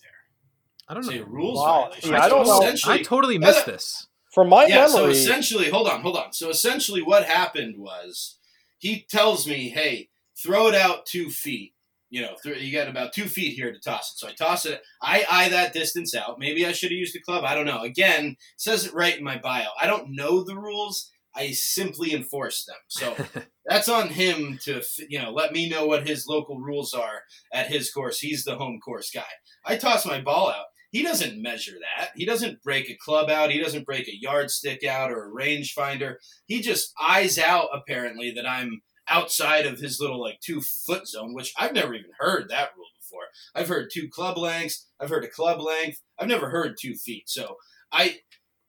[0.87, 1.11] I don't know.
[1.11, 1.89] A rules wow.
[1.89, 2.11] violation.
[2.11, 2.91] Yeah, I don't know.
[2.91, 4.07] I totally missed this.
[4.33, 4.89] From my yeah, memory.
[4.91, 6.33] so essentially, hold on, hold on.
[6.33, 8.37] So essentially, what happened was
[8.79, 11.73] he tells me, "Hey, throw it out two feet.
[12.09, 14.65] You know, th- you got about two feet here to toss it." So I toss
[14.65, 14.81] it.
[15.01, 16.37] I eye that distance out.
[16.37, 17.45] Maybe I should have used the club.
[17.45, 17.81] I don't know.
[17.81, 19.69] Again, says it right in my bio.
[19.79, 21.09] I don't know the rules.
[21.33, 22.75] I simply enforce them.
[22.87, 23.15] So
[23.65, 27.21] that's on him to you know let me know what his local rules are
[27.53, 28.19] at his course.
[28.19, 29.23] He's the home course guy.
[29.65, 30.65] I toss my ball out.
[30.95, 32.11] He doesn't measure that.
[32.15, 33.51] He doesn't break a club out.
[33.51, 36.15] He doesn't break a yardstick out or a rangefinder.
[36.45, 41.33] He just eyes out apparently that I'm outside of his little like two foot zone,
[41.33, 43.23] which I've never even heard that rule before.
[43.53, 44.87] I've heard two club lengths.
[44.97, 45.99] I've heard a club length.
[46.17, 47.27] I've never heard two feet.
[47.27, 47.57] So
[47.91, 48.19] I,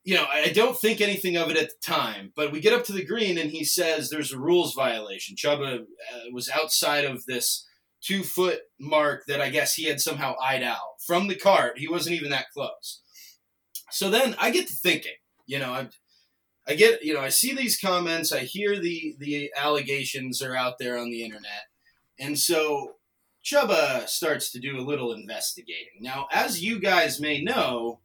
[0.03, 2.33] you know, I don't think anything of it at the time.
[2.35, 5.37] But we get up to the green and he says there's a rules violation.
[5.37, 7.69] Chuba uh, was outside of this
[8.07, 11.79] two foot mark that I guess he had somehow eyed out from the cart.
[11.79, 13.03] He wasn't even that close.
[13.91, 15.17] So then I get to thinking,
[15.47, 15.89] you know, I,
[16.69, 20.79] I get, you know, I see these comments, I hear the the allegations are out
[20.79, 21.67] there on the internet,
[22.19, 22.95] and so
[23.45, 26.01] Chuba starts to do a little investigating.
[26.01, 28.01] Now, as you guys may know,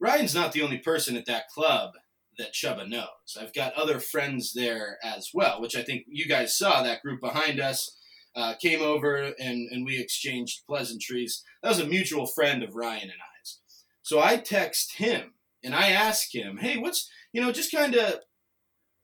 [0.00, 1.92] Ryan's not the only person at that club
[2.38, 3.36] that Chuba knows.
[3.38, 7.20] I've got other friends there as well, which I think you guys saw that group
[7.20, 7.98] behind us
[8.36, 11.42] uh, came over and, and we exchanged pleasantries.
[11.62, 13.58] That was a mutual friend of Ryan and I's.
[14.02, 15.32] So I text him
[15.64, 18.20] and I ask him, hey, what's, you know, just kind of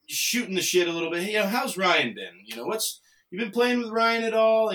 [0.07, 1.23] shooting the shit a little bit.
[1.23, 2.35] Hey, you know, how's Ryan been?
[2.45, 4.71] You know, what's, you been playing with Ryan at all?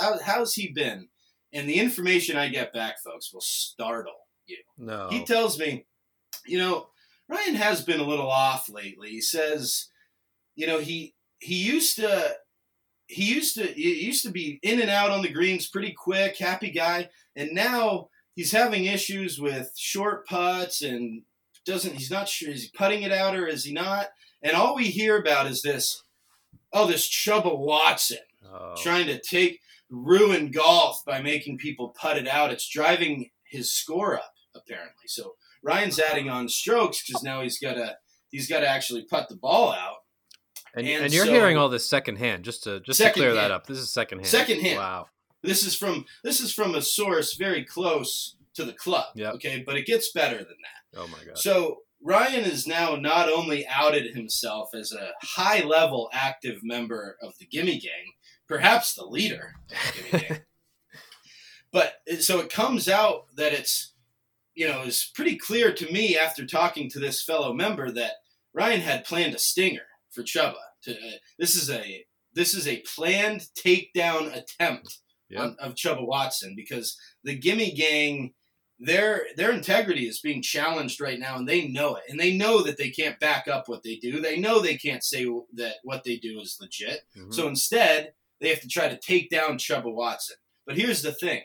[0.00, 1.08] How, how's he been?
[1.52, 4.12] And the information I get back, folks, will startle
[4.46, 4.58] you.
[4.76, 5.08] No.
[5.10, 5.86] He tells me,
[6.46, 6.88] you know,
[7.28, 9.10] Ryan has been a little off lately.
[9.10, 9.88] He says,
[10.54, 12.36] you know, he he used to
[13.08, 16.36] he used to he used to be in and out on the greens pretty quick,
[16.38, 21.22] happy guy, and now he's having issues with short putts and
[21.64, 24.08] doesn't he's not sure is he putting it out or is he not?
[24.42, 26.02] And all we hear about is this
[26.72, 28.18] oh this Chubba Watson
[28.50, 28.74] Oh.
[28.78, 32.50] trying to take ruin golf by making people putt it out.
[32.52, 35.06] It's driving his score up apparently.
[35.08, 37.96] So Ryan's adding on strokes because now he's got to
[38.30, 39.96] he's got to actually putt the ball out.
[40.78, 42.44] And, and and, you're so- hearing all this secondhand.
[42.44, 44.28] Just to just to clear that up, this is secondhand.
[44.28, 44.78] Secondhand.
[44.78, 45.06] Wow.
[45.42, 49.06] This is from this is from a source very close to the club.
[49.14, 49.34] Yep.
[49.34, 51.00] Okay, but it gets better than that.
[51.00, 51.38] Oh my god.
[51.38, 57.36] So Ryan is now not only outed himself as a high level active member of
[57.38, 58.12] the Gimme Gang,
[58.48, 60.40] perhaps the leader of the Gimme Gang.
[61.70, 63.92] But so it comes out that it's,
[64.54, 68.12] you know, it's pretty clear to me after talking to this fellow member that
[68.54, 70.54] Ryan had planned a stinger for Chuba.
[70.84, 74.98] To uh, this is a this is a planned takedown attempt
[75.30, 75.40] Yep.
[75.42, 78.32] on, of Chuba Watson because the Gimme Gang
[78.78, 82.62] their their integrity is being challenged right now, and they know it, and they know
[82.62, 84.20] that they can't back up what they do.
[84.20, 87.00] They know they can't say that what they do is legit.
[87.16, 87.34] Mhm.
[87.34, 90.36] So instead, they have to try to take down Chuba Watson.
[90.64, 91.42] But here's the thing: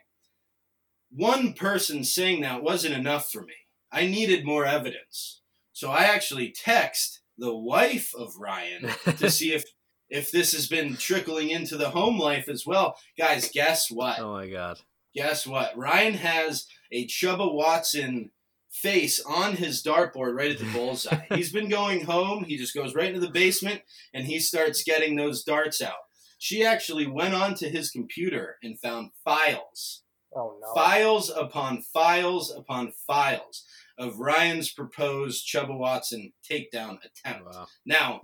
[1.09, 3.55] one person saying that wasn't enough for me.
[3.91, 5.41] I needed more evidence.
[5.73, 9.65] So I actually text the wife of Ryan to see if
[10.09, 12.95] if this has been trickling into the home life as well.
[13.17, 14.19] Guys, guess what?
[14.19, 14.79] oh my god.
[15.15, 15.75] Guess what?
[15.77, 18.31] Ryan has a Chuba Watson
[18.71, 21.25] face on his dartboard right at the bullseye.
[21.35, 22.43] He's been going home.
[22.43, 23.81] He just goes right into the basement
[24.13, 25.93] and he starts getting those darts out.
[26.39, 30.01] She actually went onto his computer and found files,
[30.35, 30.73] Oh no.
[30.73, 33.63] files upon files upon files
[33.97, 37.45] of Ryan's proposed Chuba Watson takedown attempt.
[37.45, 37.67] Wow.
[37.85, 38.21] Now,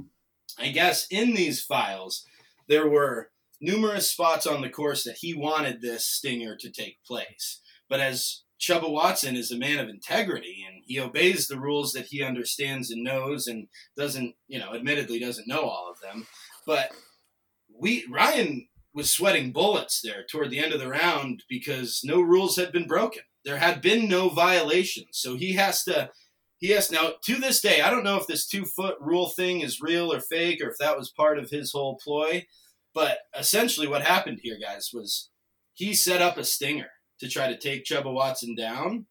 [0.57, 2.25] I guess in these files,
[2.67, 3.29] there were
[3.61, 7.61] numerous spots on the course that he wanted this stinger to take place.
[7.89, 12.07] But as Chuba Watson is a man of integrity and he obeys the rules that
[12.07, 16.27] he understands and knows and doesn't, you know, admittedly doesn't know all of them.
[16.65, 16.91] But
[17.73, 22.57] we Ryan was sweating bullets there toward the end of the round because no rules
[22.57, 23.23] had been broken.
[23.45, 25.09] There had been no violations.
[25.11, 26.11] So he has to
[26.59, 29.61] he has now to this day, I don't know if this two foot rule thing
[29.61, 32.45] is real or fake or if that was part of his whole ploy.
[32.93, 35.29] But essentially what happened here, guys, was
[35.73, 39.05] he set up a stinger to try to take Chuba Watson down.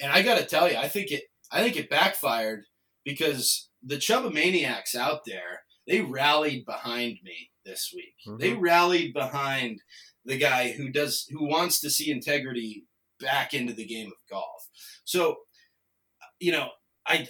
[0.00, 2.64] And I gotta tell you, I think it I think it backfired
[3.04, 8.14] because the Chuba Maniacs out there, they rallied behind me this week.
[8.26, 8.38] Mhm.
[8.38, 9.80] They rallied behind
[10.24, 12.84] the guy who does who wants to see integrity
[13.24, 14.68] back into the game of golf.
[15.04, 15.38] So,
[16.38, 16.68] you know,
[17.06, 17.28] I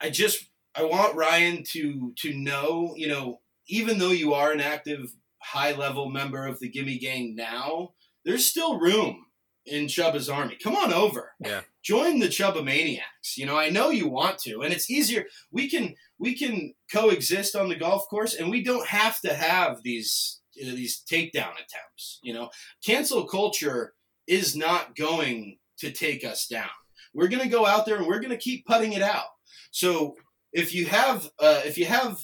[0.00, 4.60] I just I want Ryan to to know, you know, even though you are an
[4.60, 7.90] active high level member of the Gimme Gang now,
[8.24, 9.26] there's still room
[9.66, 10.56] in Chuba's army.
[10.62, 11.32] Come on over.
[11.44, 11.62] Yeah.
[11.82, 13.36] Join the Chuba Maniacs.
[13.36, 15.26] You know, I know you want to, and it's easier.
[15.50, 19.82] We can we can coexist on the golf course, and we don't have to have
[19.82, 22.18] these you know, these takedown attempts.
[22.22, 22.50] You know,
[22.84, 23.94] cancel culture
[24.30, 26.70] is not going to take us down.
[27.12, 29.26] We're going to go out there and we're going to keep putting it out.
[29.72, 30.14] So
[30.52, 32.20] if you have uh, if you have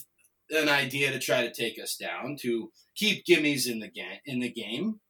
[0.49, 4.39] an idea to try to take us down to keep gimmies in the game in
[4.39, 5.01] the game,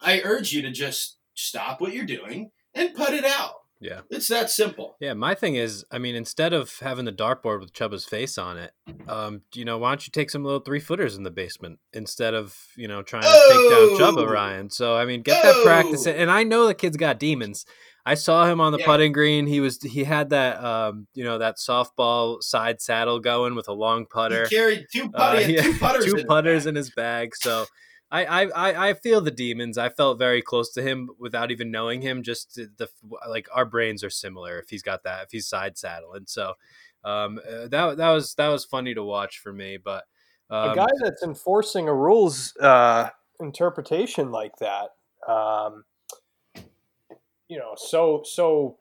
[0.00, 3.54] I urge you to just stop what you're doing and put it out.
[3.80, 4.00] Yeah.
[4.10, 4.96] It's that simple.
[5.00, 8.56] Yeah, my thing is, I mean, instead of having the dartboard with Chuba's face on
[8.56, 8.72] it,
[9.06, 12.32] um, you know, why don't you take some little three footers in the basement instead
[12.34, 13.48] of you know trying to Oh!
[13.98, 14.70] take down Chuba Ryan?
[14.70, 16.10] So I mean, get that practice, Oh!
[16.10, 17.66] and I know the kid's got demons.
[18.06, 18.86] I saw him on the Yeah.
[18.86, 19.46] putting green.
[19.46, 23.72] He was he had that um, you know that softball side saddle going with a
[23.74, 24.44] long putter.
[24.48, 26.04] He carried two, Uh, putty, yeah, two putters.
[26.12, 27.34] two in putters in his bag.
[27.36, 27.66] So
[28.10, 29.76] I, I, I, feel the demons.
[29.76, 32.22] I felt very close to him without even knowing him.
[32.22, 32.88] Just the,
[33.28, 34.58] like our brains are similar.
[34.58, 36.54] If he's got that, if he's side saddle, and so
[37.04, 39.76] um, uh, that that was that was funny to watch for me.
[39.76, 40.04] But
[40.50, 44.90] um, a guy that's enforcing a rules uh, interpretation like that,
[45.28, 45.84] um,
[47.48, 48.78] you know, so so.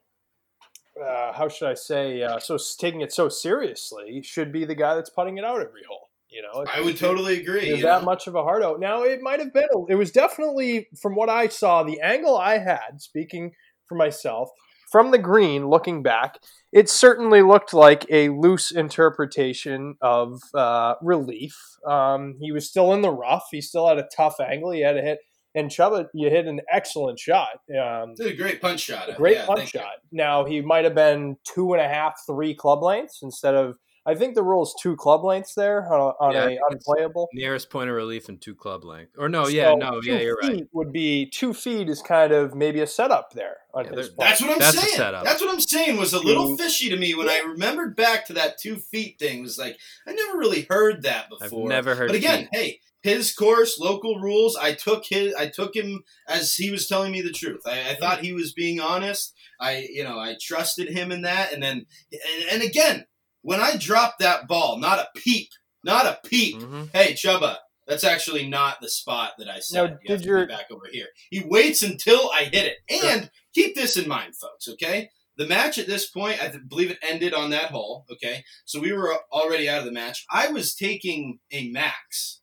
[0.98, 2.24] Uh, how should I say?
[2.24, 5.84] Uh, so taking it so seriously should be the guy that's putting it out every
[5.86, 6.08] hole.
[6.36, 7.82] You know, I would totally agree.
[7.82, 8.06] That know?
[8.06, 8.82] much of a hard out?
[8.82, 9.70] Now it might have been.
[9.88, 11.84] It was definitely from what I saw.
[11.84, 13.54] The angle I had, speaking
[13.88, 14.50] for myself,
[14.92, 16.38] from the green, looking back,
[16.74, 21.56] it certainly looked like a loose interpretation of uh, relief.
[21.88, 23.46] Um, he was still in the rough.
[23.50, 24.72] He still had a tough angle.
[24.72, 25.20] He had to hit.
[25.56, 27.62] And Chuba, you hit an excellent shot.
[27.82, 29.08] Um, Did a great punch shot.
[29.16, 29.80] great Yeah, punch thank you.
[29.80, 29.94] shot.
[30.12, 33.78] Now he might have been two and a half, three club lengths instead of.
[34.08, 36.48] I think the rule is two club lengths there on, a, on Yeah, I a
[36.48, 37.28] think it's- unplayable.
[37.34, 39.14] Nearest point of relief and two club length.
[39.18, 40.52] Or no, yeah, So no, two yeah, you're right.
[40.58, 44.12] feet Would be two feet is kind of maybe a setup there on Yeah, his.
[44.16, 44.96] That's what I'm That's a saying.
[44.96, 45.24] setup.
[45.24, 48.34] That's what I'm saying was a little fishy to me when I remembered back to
[48.34, 49.42] that two feet thing.
[49.42, 51.44] Was like I never really heard that before.
[51.46, 51.70] I've before.
[51.70, 52.50] never heard But again, feet.
[52.54, 54.56] hey, his course, local rules.
[54.56, 55.34] I took his.
[55.36, 57.62] I took him as he was telling me the truth.
[57.66, 59.34] I, I thought he was being honest.
[59.60, 61.54] I, you know, I trusted him in that.
[61.54, 63.06] And then, and, and again,
[63.46, 65.50] when I dropped that ball, not a peep,
[65.84, 66.56] not a peep.
[66.58, 66.90] Mhm.
[66.92, 69.92] Hey, Chuba, that's actually not the spot that I said.
[69.92, 71.10] Now, you did your- back over here?
[71.30, 72.78] He waits until I hit it.
[72.90, 74.68] And keep this in mind, folks.
[74.68, 78.06] Okay, the match at this point, I believe it ended on that hole.
[78.12, 80.26] Okay, so we were already out of the match.
[80.32, 82.42] I was taking a max,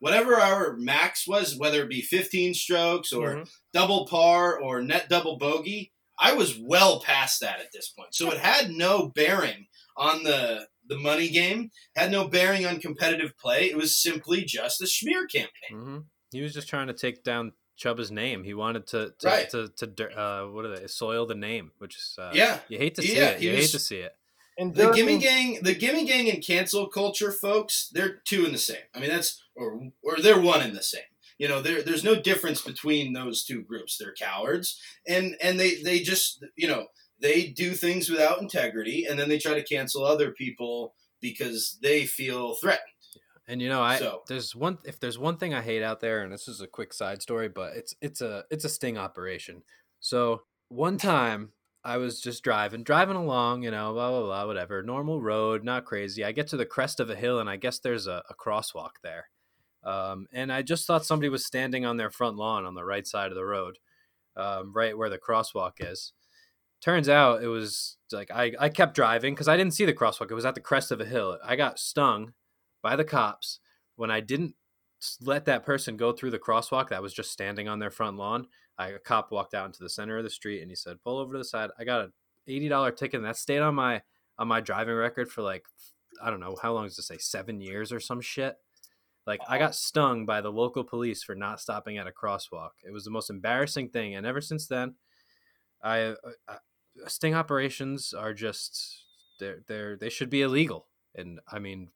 [0.00, 3.50] whatever our max was, whether it be 15 strokes or Mhm.
[3.72, 5.92] double par or net double bogey.
[6.18, 10.68] I was well past that at this point, so it had no bearing on the
[10.86, 11.70] the money game.
[11.94, 13.70] Had no bearing on competitive play.
[13.70, 15.50] It was simply just a smear campaign.
[15.72, 15.98] hmm
[16.32, 18.44] He was just trying to take down Chuba's name.
[18.44, 19.50] He wanted to to Right.
[19.50, 22.60] to, to, dir- uh, what are they soil the name, which is uh, Yeah.
[22.68, 23.42] you hate to see Yeah, it.
[23.42, 24.12] You was- hate to see it.
[24.58, 28.52] And The during- gimme gang, the gimme gang and cancel culture, folks, they're two in
[28.52, 28.82] the same.
[28.94, 31.02] I mean, that's or or they're one in the same.
[31.38, 33.96] You know, there there's no difference between those two groups.
[33.96, 36.88] They're cowards, and and they they just you know
[37.20, 42.06] they do things without integrity, and then they try to cancel other people because they
[42.06, 42.86] feel threatened.
[43.46, 46.22] And you know, I So- there's one if there's one thing I hate out there,
[46.22, 49.62] and this is a quick side story, but it's it's a it's a sting operation.
[50.00, 51.52] So one time
[51.82, 55.84] I was just driving, driving along, you know, blah blah blah, whatever, normal road, not
[55.84, 56.24] crazy.
[56.24, 58.92] I get to the crest of a hill, and I guess there's a, a crosswalk
[59.02, 59.30] there.
[59.82, 63.06] Um, and I just thought somebody was standing on their front lawn on the right
[63.06, 63.78] side of the road,
[64.36, 66.12] um, right where the crosswalk is.
[66.80, 70.30] Turns out it was like I, I kept driving because I didn't see the crosswalk.
[70.30, 71.38] It was at the crest of a hill.
[71.44, 72.32] I got stung
[72.82, 73.60] by the cops
[73.96, 74.54] when I didn't
[75.20, 78.46] let that person go through the crosswalk that was just standing on their front lawn.
[78.78, 81.18] I, a cop walked out into the center of the street and he said, "Pull
[81.18, 82.12] over to the side." I got a
[82.46, 84.02] eighty dollar ticket and that stayed on my
[84.38, 85.64] on my driving record for like
[86.22, 88.56] I don't know how long does it say seven years or some shit.
[89.26, 92.70] Like I got stung by the local police for not stopping at a crosswalk.
[92.84, 94.94] It was the most embarrassing thing, and ever since then,
[95.82, 96.14] I, uh,
[96.48, 96.56] I
[97.06, 99.04] sting operations are just
[99.38, 100.86] they're they're they should be illegal.
[101.14, 101.88] And I mean,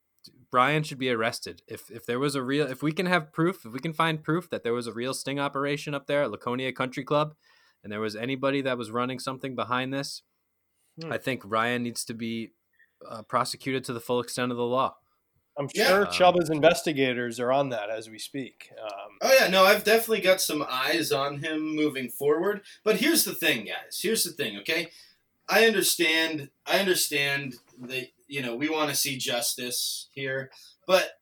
[0.51, 1.63] Brian should be arrested.
[1.67, 4.23] If if there was a real if we can have proof, if we can find
[4.23, 7.35] proof that there was a real sting operation up there at Laconia Country Club
[7.83, 10.23] and there was anybody that was running something behind this,
[11.01, 11.13] Hmm.
[11.13, 12.53] I think Ryan needs to be
[13.09, 14.97] uh, prosecuted to the full extent of the law.
[15.57, 18.71] I'm sure Um, Chuba's investigators are on that as we speak.
[18.83, 22.63] Um, Oh yeah, no, I've definitely got some eyes on him moving forward.
[22.83, 24.01] But here's the thing, guys.
[24.03, 24.91] Here's the thing, okay?
[25.49, 26.51] I understand.
[26.67, 30.51] I understand that you know we want to see justice here,
[30.87, 31.21] but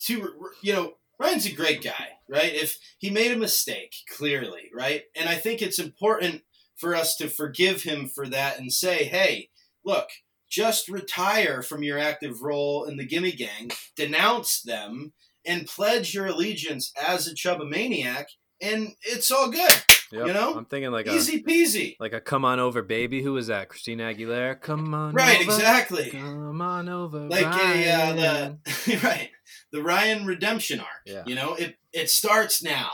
[0.00, 2.54] to you know Ryan's a great guy, right?
[2.54, 5.02] If he made a mistake, clearly, right?
[5.14, 6.42] And I think it's important
[6.76, 9.50] for us to forgive him for that and say, hey,
[9.84, 10.08] look.
[10.54, 15.12] Just retire from your active role in the Gimme Gang, denounce them,
[15.44, 18.28] and pledge your allegiance as a Chuba maniac,
[18.60, 19.72] and it's all good.
[20.12, 20.26] Yep.
[20.28, 20.54] You know?
[20.54, 21.96] I'm thinking like a Easy peasy.
[21.98, 23.20] like a come on over baby.
[23.20, 23.68] Who was that?
[23.68, 24.60] Christina Aguilera.
[24.60, 25.16] Come on, over.
[25.16, 26.10] Right, over, exactly.
[26.10, 29.30] Come on over, Like a uh, the right,
[29.72, 30.88] the Ryan redemption arc.
[31.04, 31.24] Yeah.
[31.26, 32.92] You know, it it starts now.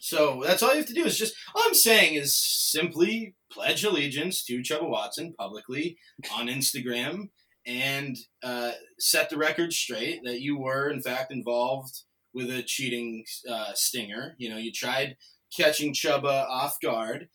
[0.00, 3.84] So that's all you have to do is just all I'm saying is simply pledge
[3.84, 5.98] allegiance to Chuba Watson publicly
[6.34, 7.28] on Instagram
[7.66, 12.02] and uh, set the record straight that you were in fact involved
[12.34, 14.34] with a cheating uh, stinger.
[14.38, 15.16] You know, you tried
[15.54, 17.28] catching Chuba off guard.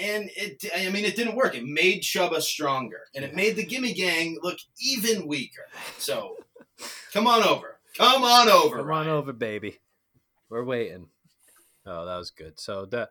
[0.00, 1.54] And it, I mean, it didn't work.
[1.54, 5.66] It made Chuba stronger, and it made the Gimme Gang look even weaker.
[5.98, 6.34] So,
[7.12, 7.78] come on over.
[7.96, 8.78] Come on over.
[8.78, 9.08] Come Ryan.
[9.08, 9.78] on over, baby.
[10.50, 11.06] We're waiting.
[11.86, 12.58] Oh, that was good.
[12.58, 13.10] So that,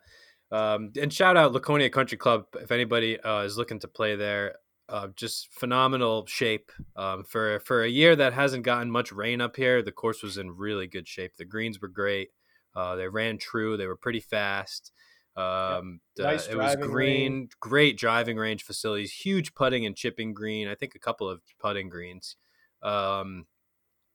[0.51, 4.55] um, and shout out Laconia Country Club if anybody uh, is looking to play there.
[4.89, 9.55] Uh, just phenomenal shape um, for for a year that hasn't gotten much rain up
[9.55, 9.81] here.
[9.81, 11.31] The course was in really good shape.
[11.37, 12.29] The greens were great.
[12.75, 13.77] Uh, they ran true.
[13.77, 14.91] They were pretty fast.
[15.35, 20.67] Um, the- Nice it was green, great driving range facilities, huge putting and chipping green.
[20.67, 22.35] I think a couple of putting greens.
[22.83, 23.45] Um,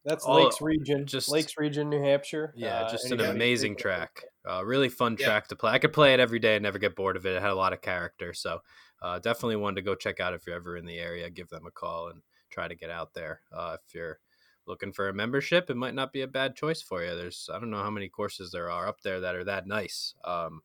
[0.09, 2.53] That's All- Lakes region, just- just Lakes region, New Hampshire.
[2.57, 4.25] Yeah, Uh, just an amazing track.
[4.49, 5.27] Uh, really fun Yeah.
[5.27, 5.71] track to play.
[5.73, 7.37] I could play it every day and never get bored of it.
[7.37, 8.63] It had a lot of character, so
[9.03, 11.29] uh, definitely one to go check out if you're ever in the area.
[11.31, 13.43] Give them a call and try to get out there.
[13.53, 14.19] Uh, if you're
[14.67, 17.15] looking for a membership, it might not be a bad choice for you.
[17.15, 20.15] There's I don't know how many courses there are up there that are that nice,
[20.25, 20.63] um,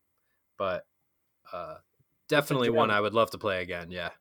[0.57, 0.87] but
[1.51, 1.77] uh,
[2.29, 2.89] definitely one.
[2.91, 3.91] I would love to play again.
[3.91, 4.11] Yeah.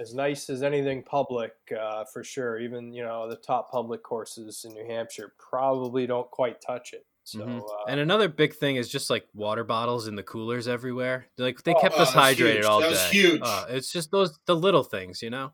[0.00, 2.58] As nice as anything public, uh, for sure.
[2.58, 7.04] Even you know the top public courses in New Hampshire probably don't quite touch it.
[7.24, 7.60] So Mhm.
[7.60, 11.26] uh, and another big thing is just like water bottles in the coolers everywhere.
[11.36, 12.64] Like they Oh, kept oh, us hydrated huge.
[12.64, 13.08] all That day.
[13.10, 13.40] huge.
[13.44, 15.52] Uh, it's just those the little things, you know.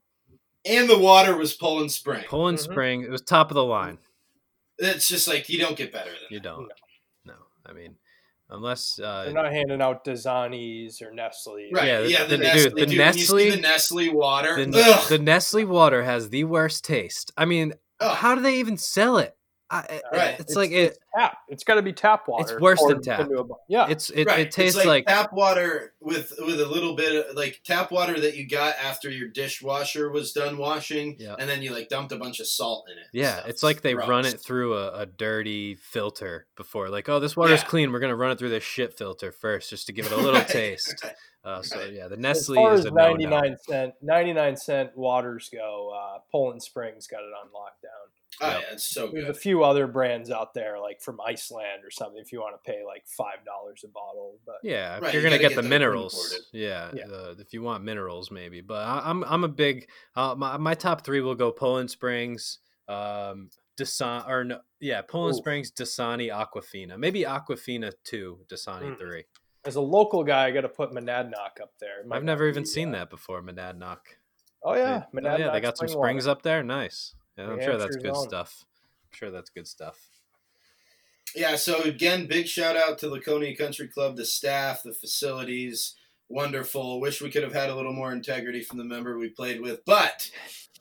[0.64, 2.24] And the water was Poland Spring.
[2.28, 2.62] Poland Mhm.
[2.70, 3.98] Spring, it was top of the line.
[4.78, 6.44] It's just like you don't get better than You that.
[6.44, 6.72] don't.
[7.24, 7.34] No,
[7.66, 7.96] I mean,
[8.50, 11.72] unless uh, they're not handing out Dasanis or Nestle's.
[11.72, 11.86] Right?
[11.86, 12.70] Yeah, Yeah, the- the, dude, Nestle.
[12.80, 14.64] the dude, Nestle- the Nestle water.
[14.64, 17.32] the, the Nestle water has the worst taste.
[17.36, 18.16] I mean, ugh.
[18.16, 19.35] how do they even sell it?
[19.68, 20.38] I, Right.
[20.38, 20.96] It's, like it.
[21.18, 21.38] tap.
[21.48, 22.42] It's got to be tap water.
[22.54, 23.20] It's worse than tap.
[23.20, 24.40] into a bo- yeah, It's it, right.
[24.40, 28.20] it tastes it's like, tap water with with a little bit of like tap water
[28.20, 31.34] that you got after your dishwasher was done washing, Yeah.
[31.38, 33.06] and then you like dumped a bunch of salt in it.
[33.12, 33.38] yeah.
[33.38, 33.48] stuff.
[33.48, 36.88] It's like they run it through a, a dirty filter before.
[36.88, 37.66] Like, oh, this water's Yeah.
[37.68, 37.92] clean.
[37.92, 40.32] We're gonna run it through this shit filter first, just to give it a little
[40.34, 40.48] Right.
[40.48, 41.04] taste.
[41.44, 44.32] Uh, so yeah, the as Nestle far is as a no ninety nine cent ninety
[44.32, 48.10] nine cent waters go, uh, Poland Springs got it on lockdown.
[48.42, 48.60] Oh Yep.
[48.60, 52.20] yeah, it's so There's a few other brands out there, like from Iceland or something,
[52.20, 54.38] if you want to pay like five dollars a bottle.
[54.44, 56.46] But Yeah, if Right, you're you gonna get the get the minerals, imported.
[56.52, 57.06] yeah, Yeah.
[57.06, 58.60] The, if you want minerals, maybe.
[58.60, 62.58] But I, I'm I'm a big uh, my my top three will go Poland Springs,
[62.88, 63.48] um,
[63.78, 65.38] Dasani or no, yeah, Poland Ooh.
[65.38, 68.98] Springs, Dasani, Aquafina, maybe Aquafina two, Dasani Mm.
[68.98, 69.24] three.
[69.64, 72.04] as a local guy, I got to put Monadnock up there.
[72.12, 73.42] I've never even be, seen uh, that before.
[73.42, 74.00] Monadnock.
[74.62, 76.32] Oh yeah, They, oh, yeah, they Monadnock got some springs water.
[76.32, 76.62] up there.
[76.62, 77.14] Nice.
[77.36, 78.28] Yeah, I'm sure that's good own.
[78.28, 78.64] stuff.
[79.04, 79.98] I'm sure that's good stuff.
[81.34, 81.56] Yeah.
[81.56, 85.94] So again, big shout out to Laconia Country Club, the staff, the facilities,
[86.28, 87.00] wonderful.
[87.00, 89.84] Wish we could have had a little more integrity from the member we played with,
[89.84, 90.30] but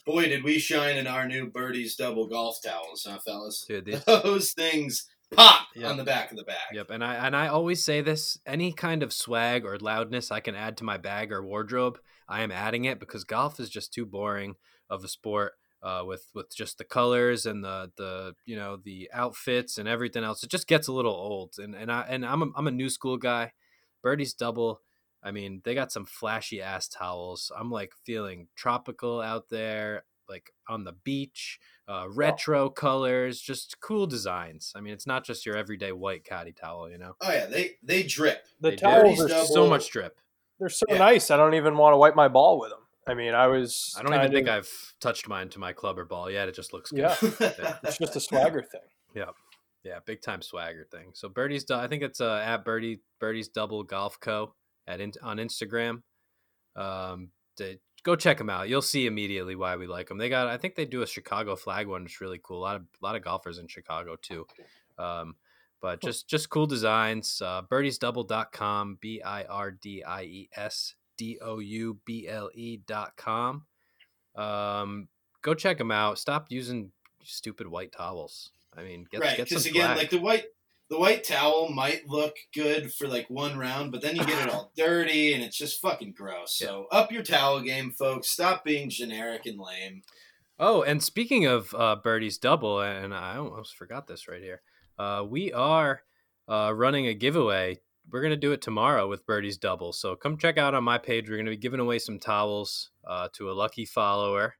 [0.06, 3.66] boy, did we shine in our new Birdies double golf towels, huh, fellas?
[3.68, 5.90] Dude, these- Those things pop Yep.
[5.92, 6.58] on the back of the bag.
[6.74, 10.40] Yep, and I and I always say this: any kind of swag or loudness I
[10.40, 11.98] can add to my bag or wardrobe,
[12.30, 14.56] I am adding it because golf is just too boring
[14.90, 15.54] of a sport.
[15.86, 20.24] Uh, with with just the colors and the the you know the outfits and everything
[20.24, 21.54] else, it just gets a little old.
[21.60, 23.52] And and I and I'm a, I'm a new school guy.
[24.02, 24.82] Birdie's double.
[25.24, 27.52] I mean, they got some flashy ass towels.
[27.56, 31.60] I'm like feeling tropical out there, like on the beach.
[31.88, 34.74] Uh, retro colors, just cool designs.
[34.76, 37.14] I mean, it's not just your everyday white caddy towel, you know.
[37.22, 38.44] Oh yeah, they they drip.
[38.60, 38.82] The They do.
[38.82, 40.18] towels are Double- so much drip.
[40.60, 40.98] they're so Yeah.
[40.98, 41.30] nice.
[41.30, 42.80] I don't even want to wipe my ball with them.
[43.08, 43.94] I mean, I was.
[43.98, 46.50] I don't even think of- I've touched mine to my clubber ball yet.
[46.50, 47.00] It just looks good.
[47.02, 47.16] Yeah.
[47.40, 47.78] Yeah.
[47.84, 48.82] It's just a swagger thing.
[49.14, 49.32] Yeah,
[49.84, 51.12] yeah, big time swagger thing.
[51.14, 54.56] So Birdie's, I think it's uh, at Birdie Birdie's Double Golf Co.
[54.88, 56.02] at in, on Instagram.
[56.76, 58.68] Um, to, go check them out.
[58.70, 60.18] You'll see immediately why we like them.
[60.18, 62.04] They got, I think they do a Chicago flag one.
[62.06, 62.60] It's really cool.
[62.60, 64.46] A lot of a lot of golfers in Chicago too.
[64.98, 65.36] Um,
[65.82, 67.42] but just just cool designs.
[67.44, 72.78] Uh, birdiesdouble.com, B I R D I E S D O U B L E
[72.78, 73.66] dot com.
[74.36, 75.08] Um,
[75.42, 76.20] go check them out.
[76.20, 76.92] Stop using
[77.24, 78.52] stupid white towels.
[78.78, 79.98] I mean, get, right, because again, swag.
[79.98, 80.46] like the white
[80.90, 84.54] the white towel might look good for like one round, but then you get it
[84.54, 86.56] all dirty and it's just fucking gross.
[86.56, 88.30] So up your towel game, folks.
[88.30, 90.04] Stop being generic and lame.
[90.60, 94.62] Oh, and speaking of uh, Birdie's double, and I almost forgot this right here.
[94.98, 96.02] Uh, we are
[96.48, 97.80] uh, running a giveaway.
[98.12, 99.94] We're gonna do it tomorrow with Birdie's double.
[99.94, 101.30] So come check out on my page.
[101.30, 104.56] We're gonna be giving away some towels uh, to a lucky follower.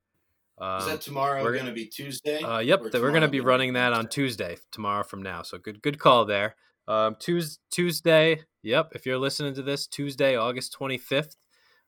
[0.58, 2.42] Um, Is that tomorrow we're going to be Tuesday?
[2.42, 5.42] uh, yep, th- we're going to be running that on Tuesday, tomorrow from now.
[5.42, 6.56] So good, good call there.
[6.88, 8.94] Um, Tues Tuesday, yep.
[8.96, 11.36] If you're listening to this, Tuesday, August 25th,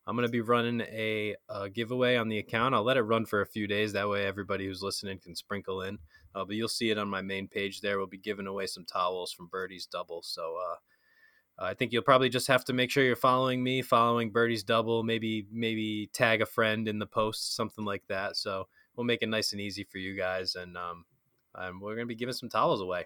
[0.06, 2.76] I'm going to be running a, uh giveaway on the account.
[2.76, 3.94] I'll let it run for a few days.
[3.94, 5.98] That way, everybody who's listening can sprinkle in.
[6.36, 7.98] Uh, but you'll see it on my main page there.
[7.98, 10.22] We'll be giving away some towels from Birdie's Double.
[10.24, 10.58] So
[11.60, 14.64] uh, I think you'll probably just have to make sure you're following me, following Birdie's
[14.64, 15.04] Double.
[15.04, 18.38] Maybe maybe tag a friend in the post, something like that.
[18.38, 21.06] So we'll make it nice and easy for you guys, and um,
[21.56, 23.06] and we're gonna be giving some towels away.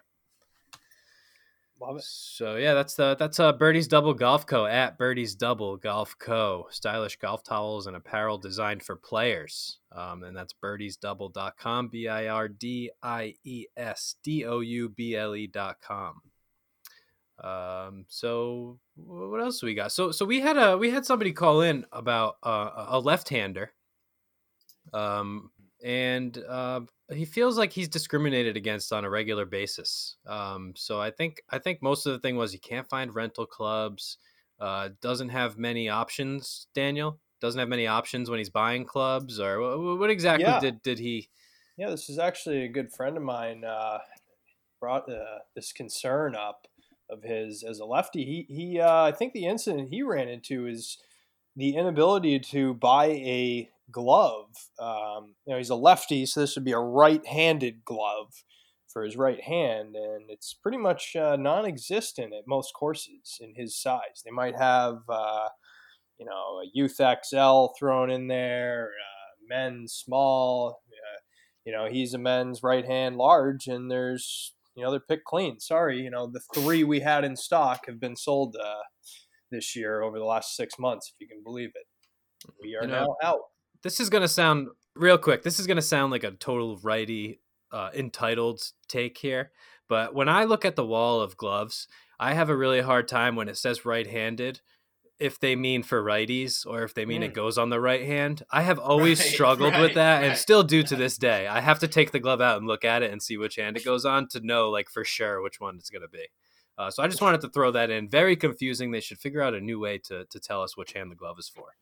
[1.82, 2.04] Love it.
[2.04, 4.66] So yeah, that's the that's uh Birdie's Double Golf Co.
[4.68, 6.68] at Birdie's Double Golf Co.
[6.70, 9.80] Stylish golf towels and apparel designed for players.
[9.91, 15.16] Um, and that's birdiesdouble.com, B I R D I E S D O U B
[15.16, 16.22] L E dot com.
[17.43, 19.91] Um, so what else we got?
[19.91, 23.71] So so we had a we had somebody call in about uh, a left-hander.
[24.93, 25.51] Um,
[25.83, 26.81] and uh,
[27.11, 30.17] he feels like he's discriminated against on a regular basis.
[30.27, 33.45] Um, so I think I think most of the thing was he can't find rental
[33.45, 34.17] clubs,
[34.59, 36.67] uh, doesn't have many options.
[36.75, 40.59] Daniel doesn't have many options when he's buying clubs, or what, what exactly Yeah.
[40.59, 41.29] did did he?
[41.77, 43.99] Yeah, this is actually a good friend of mine uh,
[44.79, 46.67] brought uh, this concern up
[47.12, 48.24] of his as a lefty.
[48.26, 50.97] He he uh, I think the incident he ran into is
[51.55, 54.47] the inability to buy a glove.
[54.80, 58.43] Um, you know, he's a lefty, so this would be a right-handed glove
[58.88, 63.76] for his right hand, and it's pretty much uh, non-existent at most courses in his
[63.76, 64.22] size.
[64.24, 64.99] They might have.
[65.09, 65.49] Uh,
[66.22, 68.91] you know, a youth XL thrown in there,
[69.51, 71.20] uh, small, uh,
[71.66, 75.59] you know, he's a men's right hand large, and there's, you know, they're picked clean.
[75.59, 78.82] Sorry, you know, the three we had in stock have been sold uh,
[79.51, 82.51] this year over the last six months, if you can believe it.
[82.61, 83.39] We are You know, now out.
[83.84, 85.43] This is gonna sound real quick.
[85.43, 87.41] This is gonna sound like a total righty
[87.72, 89.51] uh, entitled take here,
[89.88, 91.88] but when I look at the wall of gloves,
[92.19, 94.61] I have a really hard time when it says right-handed.
[95.22, 97.36] If they mean for righties or if they mean it Mm.
[97.36, 100.63] goes on the right hand, I have always Right, struggled with right, that and still
[100.63, 101.47] do to this day.
[101.47, 103.78] I have to take the glove out and look at it and see which hand
[103.78, 106.26] it goes on to know, like, for sure which one it's going to be.
[106.78, 108.09] Uh, so I just wanted to throw that in.
[108.09, 108.91] Very confusing.
[108.91, 111.38] They should figure out a new way to, to tell us which hand the glove
[111.38, 111.76] is for.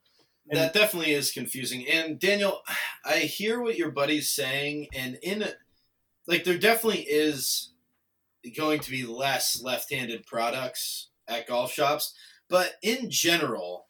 [0.51, 1.87] that definitely is confusing.
[1.87, 2.61] And Daniel,
[3.05, 5.45] I hear what your buddy's saying, and in
[6.27, 7.71] like there definitely is
[8.57, 12.13] going to be less left-handed products at golf shops,
[12.49, 13.87] but in general,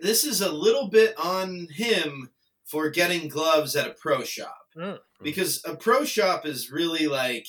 [0.00, 2.30] this is a little bit on him
[2.64, 4.98] for getting gloves at a pro shop Mm.
[5.22, 7.46] because a pro shop is really like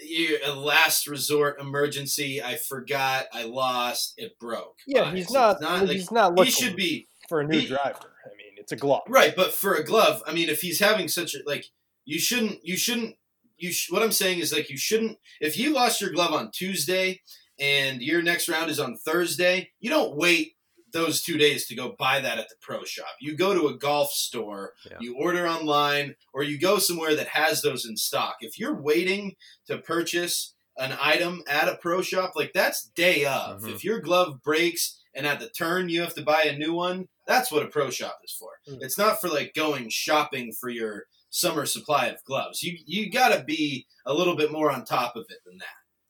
[0.00, 2.40] a last resort emergency.
[2.42, 4.76] I forgot, I lost, it broke.
[4.86, 5.60] Yeah, he's not.
[5.60, 8.14] like- he's not he should be for a new he- driver.
[8.24, 9.02] I mean, it's a glove.
[9.08, 11.66] Right, but for a glove, I mean, if he's having such a like,
[12.04, 13.16] you shouldn't, you shouldn't,
[13.56, 13.72] you.
[13.72, 15.18] Sh- what I'm saying is like, you shouldn't.
[15.40, 17.22] If you lost your glove on Tuesday
[17.58, 20.52] and your next round is on Thursday, you don't wait
[20.92, 23.08] those two days to go buy that at the pro shop.
[23.20, 24.96] You go to a golf store, Yeah.
[25.00, 28.36] you order online, or you go somewhere that has those in stock.
[28.40, 29.36] If you're waiting
[29.66, 33.62] to purchase an item at a pro shop, like that's day of.
[33.62, 33.74] Mhm.
[33.74, 37.08] If your glove breaks and at the turn you have to buy a new one,
[37.26, 38.50] that's what a pro shop is for.
[38.68, 38.82] Mm.
[38.82, 42.62] It's not for like going shopping for your summer supply of gloves.
[42.62, 45.66] You you got to be a little bit more on top of it than that.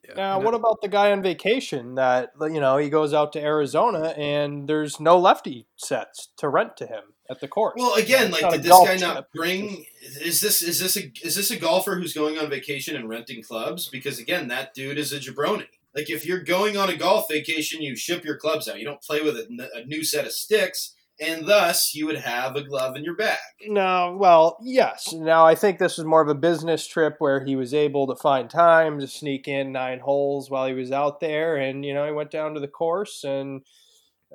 [0.09, 0.15] Yeah.
[0.15, 4.15] Now, what about the guy on vacation that you know he goes out to Arizona
[4.17, 7.75] and there's no lefty sets to rent to him at the course?
[7.77, 9.15] Well, again, like did this golf guy trip.
[9.15, 9.85] not bring?
[10.21, 13.43] Is this is this a is this a golfer who's going on vacation and renting
[13.43, 13.89] clubs?
[13.89, 15.67] Because again, that dude is a jabroni.
[15.95, 18.79] Like if you're going on a golf vacation, you ship your clubs out.
[18.79, 22.62] You don't play with a new set of sticks, and thus you would have a
[22.62, 23.39] glove in your bag.
[23.67, 25.12] No, well, yes.
[25.12, 28.17] Now I think this was more of a business trip where he was able to
[28.17, 32.05] find time to sneak in nine holes while he was out there, and you know
[32.07, 33.62] he went down to the course and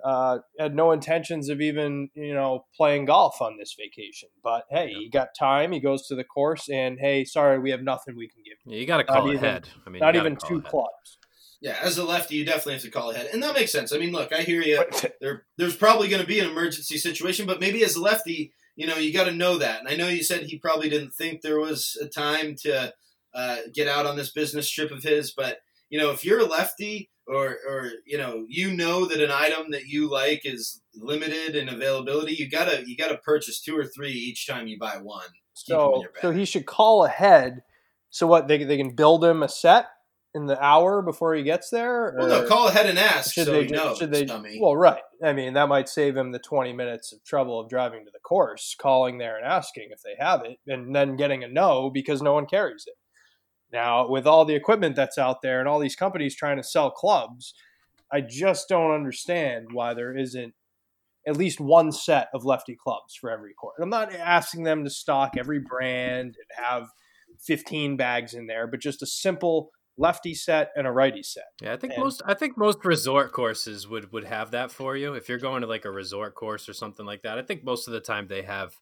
[0.05, 4.29] uh, had no intentions of even you know playing golf on this vacation.
[4.43, 4.97] But hey, Yeah.
[4.99, 5.71] he got time.
[5.73, 8.57] He goes to the course, and hey, sorry, we have nothing we can give.
[8.65, 8.73] you.
[8.73, 9.67] Yeah, you got to Not call even- ahead.
[9.85, 10.63] I mean, Not even two ahead.
[10.71, 11.17] clubs.
[11.61, 13.93] Yeah, as a lefty, you definitely have to call ahead, and that makes sense.
[13.93, 14.83] I mean, look, I hear you.
[15.21, 18.87] There there's probably going to be an emergency situation, but maybe as a lefty, you
[18.87, 19.79] know, you got to know that.
[19.79, 22.91] And I know you said he probably didn't think there was a time to
[23.35, 25.59] uh, get out on this business trip of his, but
[25.91, 29.69] you know, if you're a lefty or or you know, you know that an item
[29.69, 34.11] that you like is limited in availability, you gotta you gotta purchase two or three
[34.11, 35.27] each time you buy one.
[35.63, 37.61] Keep 'em in So, so he should call ahead.
[38.09, 39.87] So what they they can build him a set
[40.33, 42.15] in the hour before he gets there.
[42.17, 44.59] Well, no, call ahead and ask should so they he ju- should they dummy.
[44.61, 48.05] well right i mean that might save him the 20 minutes of trouble of driving
[48.05, 51.47] to the course calling there and asking if they have it and then getting a
[51.49, 52.95] no because no one carries it
[53.73, 56.89] now with all the equipment that's out there and all these companies trying to sell
[56.89, 57.53] clubs
[58.11, 60.53] i just don't understand why there isn't
[61.27, 64.85] at least one set of lefty clubs for every court And i'm not asking them
[64.85, 66.87] to stock every brand and have
[67.41, 71.73] 15 bags in there but just a simple lefty set and a righty set Yeah,
[71.73, 75.13] I think And- most I think most resort courses would would have that for you.
[75.13, 77.87] If you're going to like a resort course or something like that, I think most
[77.87, 78.75] of the time they have.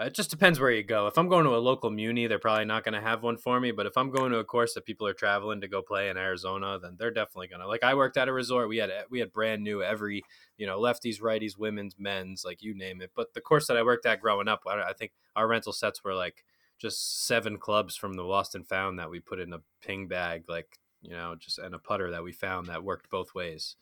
[0.00, 1.06] Uh, it just depends where you go.
[1.06, 3.60] If I'm going to a local muni, they're probably not going to have one for
[3.60, 3.72] me.
[3.72, 6.16] But if I'm going to a course that people are traveling to go play in
[6.16, 7.66] Arizona, then they're definitely going to.
[7.68, 10.22] Like I worked at a resort, we had we had brand new every
[10.56, 13.10] you know lefties, righties, women's, men's, like you name it.
[13.14, 16.02] But the course that I worked at growing up, I, I think our rental sets
[16.02, 16.42] were like
[16.82, 20.44] just seven clubs from the lost and found that we put in a ping bag,
[20.48, 23.76] like you know, just and a putter that we found that worked both ways.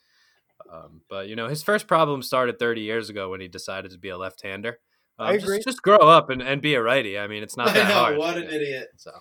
[0.71, 3.99] Um, but you know, his first problem started 30 years ago when he decided to
[3.99, 4.79] be a left-hander.
[5.19, 5.57] I Um, agree.
[5.57, 7.19] Just, just grow up and, and be a righty.
[7.19, 8.19] I mean, it's not that know, hard.
[8.19, 8.89] what an idiot.
[8.97, 9.13] So,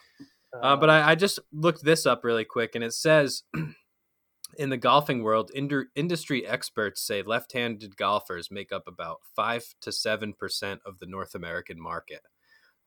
[0.62, 3.44] uh, but I, I just looked this up really quick, and it says
[4.58, 9.92] in the golfing world, indu- industry experts say left-handed golfers make up about five to
[9.92, 12.22] seven percent of the North American market.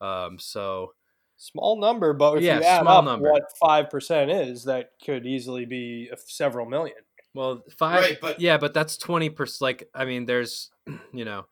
[0.03, 0.95] Um, so
[1.37, 3.31] small number, but if Yeah, you add small up number.
[3.31, 6.97] what five percent is, that could easily be several million.
[7.35, 8.01] Well, five.
[8.03, 9.63] Right, but- yeah, but that's twenty percent.
[9.63, 10.71] Like, I mean, there's,
[11.13, 11.47] you know,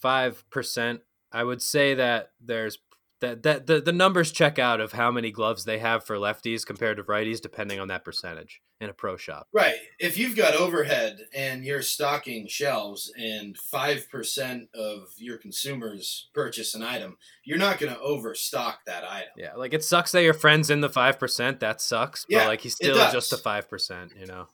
[0.00, 1.00] five percent.
[1.32, 2.78] I would say that there's
[3.20, 6.66] that that the, the numbers check out of how many gloves they have for lefties
[6.66, 9.46] compared to righties, depending on that percentage in a pro shop.
[9.52, 9.74] Right.
[9.98, 16.82] If you've got overhead and you're stocking shelves and 5% of your consumers purchase an
[16.82, 19.28] item, you're not going to overstock that item.
[19.36, 21.60] Yeah, like it sucks that your friend's in the five percent.
[21.60, 22.24] That sucks.
[22.24, 24.12] But Yeah, like he's still just a five percent.
[24.18, 24.46] You know.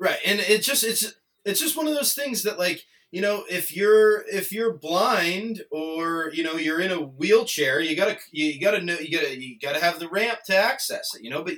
[0.00, 0.18] Right.
[0.26, 3.76] And it's just it's it's just one of those things that like, you know, if
[3.76, 8.58] you're if you're blind or, you know, you're in a wheelchair, you got to you
[8.58, 11.22] got to know you got to you got to have the ramp to access it,
[11.22, 11.54] you know, but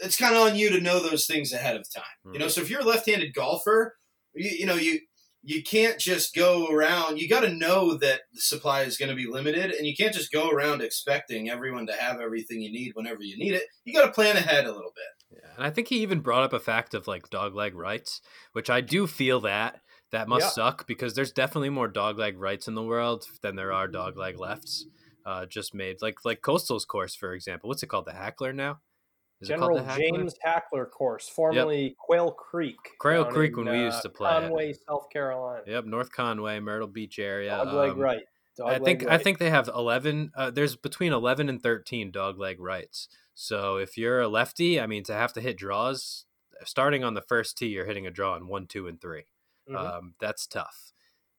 [0.00, 2.32] it's kind of on you to know those things ahead of time.
[2.32, 2.50] You know, hmm.
[2.50, 3.96] so if you're a left-handed golfer,
[4.34, 4.98] you, you know, you
[5.44, 7.20] you can't just go around.
[7.20, 10.12] You got to know that the supply is going to be limited, and you can't
[10.12, 13.62] just go around expecting everyone to have everything you need whenever you need it.
[13.84, 15.40] You got to plan ahead a little bit.
[15.40, 18.20] Yeah, and I think he even brought up a fact of like dogleg rights,
[18.52, 19.80] which I do feel that
[20.10, 20.50] that must Yeah.
[20.50, 24.86] suck because there's definitely more dogleg rights in the world than there are dogleg lefts.
[25.24, 27.68] Uh, just made like like Coastal's course, for example.
[27.68, 28.06] What's it called?
[28.06, 28.80] The Hackler now?
[29.40, 30.18] Is it General called the Hackler?
[30.18, 32.76] James Hackler course, formerly Quail Creek.
[32.98, 34.40] Quail Creek in, when we used uh, to play it.
[34.40, 35.62] Conway, South Carolina.
[35.66, 37.50] Yep, North Conway, Myrtle Beach area.
[37.50, 38.22] Dogleg um, right.
[38.64, 39.22] I Dogleg think I right.
[39.22, 40.32] think they have eleven.
[40.34, 43.08] Uh, there's between eleven and thirteen dogleg rights.
[43.34, 46.24] So if you're a lefty, I mean, to have to hit draws,
[46.64, 49.26] starting on the first tee, you're hitting a draw in one, two, and 3
[49.68, 49.76] Mhm.
[49.76, 50.92] Um, that's tough.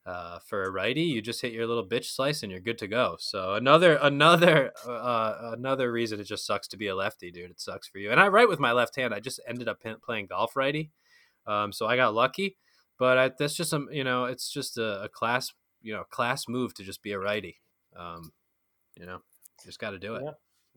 [0.05, 2.87] Uh, for a righty, you just hit your little bitch slice and you're good to
[2.87, 3.15] go.
[3.19, 7.51] So another another uh, another reason it just sucks to be a lefty, dude.
[7.51, 8.09] It sucks for you.
[8.11, 9.13] And I write with my left hand.
[9.13, 10.91] I just ended up playing golf righty,
[11.45, 12.57] um, so I got lucky.
[12.97, 16.47] But I, that's just some, you know, it's just a, a class, you know, class
[16.47, 17.61] move to just be a righty.
[17.95, 18.33] Um,
[18.95, 19.19] you know,
[19.63, 20.23] just got to do it.
[20.25, 20.31] Yeah.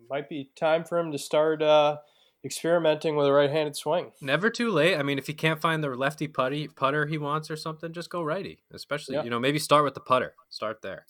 [0.09, 1.99] Might be time for him to start uh,
[2.45, 4.13] experimenting with a right-handed swing.
[4.21, 4.97] Never too late.
[4.97, 8.11] I mean, if he can't find the lefty putty putter he wants or something, just
[8.11, 8.63] go righty.
[8.73, 9.25] Especially, Yeah.
[9.25, 10.35] you know, maybe start with the putter.
[10.49, 11.07] Start there.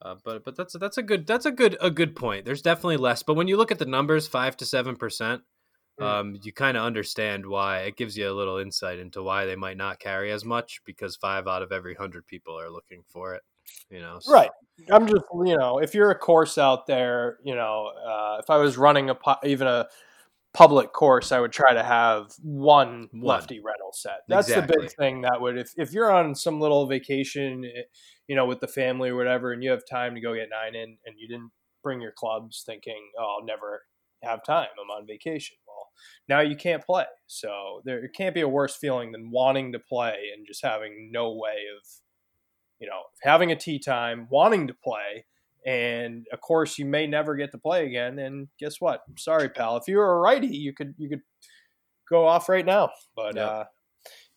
[0.00, 2.44] Uh, but but that's that's a good that's a good a good point.
[2.44, 5.42] There's definitely less, but when you look at the numbers, five to seven percent,
[6.00, 6.04] Mm.
[6.04, 7.80] um, you kind of understand why.
[7.80, 11.16] It gives you a little insight into why they might not carry as much because
[11.16, 13.42] five out of every hundred people are looking for it.
[13.90, 14.50] You know, so- Right.
[14.90, 18.56] I'm just, you know, if you're a course out there, you know, uh, if I
[18.56, 19.86] was running a pu- even a
[20.54, 23.22] public course, I would try to have one, One.
[23.22, 24.20] lefty rental set.
[24.28, 27.82] That's the big thing that would, if, if you're on some little vacation, eh,
[28.28, 30.74] you know, with the family or whatever, and you have time to go get nine
[30.74, 31.50] in and you didn't
[31.82, 33.82] bring your clubs thinking, oh, I'll never
[34.22, 34.68] have time.
[34.80, 35.56] I'm on vacation.
[35.66, 35.88] Well,
[36.28, 37.04] now you can't play.
[37.26, 41.10] So there it can't be a worse feeling than wanting to play and just having
[41.12, 41.86] no way of
[42.82, 45.24] you know, having a tee time, wanting to play,
[45.64, 48.18] and of course you may never get to play again.
[48.18, 49.02] And guess what?
[49.16, 49.76] Sorry, pal.
[49.76, 51.22] If you were a righty, you could you could
[52.10, 52.90] go off right now.
[53.14, 53.48] But Yep.
[53.48, 53.64] uh,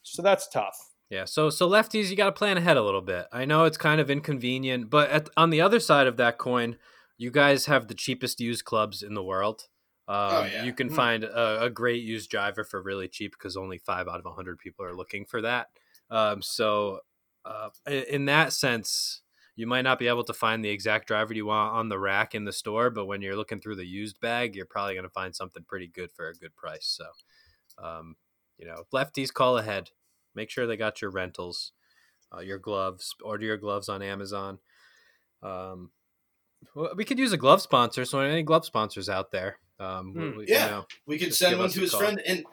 [0.03, 0.77] so that's tough.
[1.09, 3.25] Yeah, so so lefties, you got to plan ahead a little bit.
[3.31, 6.77] I know it's kind of inconvenient, but at, on the other side of that coin,
[7.17, 9.63] you guys have the cheapest used clubs in the world.
[10.07, 10.63] Um, Oh, yeah.
[10.65, 10.95] You can Hmm.
[10.95, 14.33] find a, a great used driver for really cheap because only five out of a
[14.33, 15.67] hundred people are looking for that.
[16.11, 16.99] Um, so,
[17.45, 19.21] uh, in that sense,
[19.55, 22.35] you might not be able to find the exact driver you want on the rack
[22.35, 25.09] in the store, but when you're looking through the used bag, you're probably going to
[25.09, 26.87] find something pretty good for a good price.
[26.87, 27.05] So,
[27.83, 28.15] um,
[28.57, 29.91] you know, lefties call ahead
[30.33, 31.71] make sure they got your rentals,
[32.35, 33.15] uh, your gloves.
[33.23, 34.59] Order your gloves on Amazon.
[35.41, 35.91] Um,
[36.75, 38.03] well, we could use a glove sponsor.
[38.03, 40.37] So any glove sponsors out there, um, we- Hmm.
[40.37, 40.65] we- Yeah.
[40.65, 41.99] you know, We could send one to his call.
[42.01, 42.45] friend and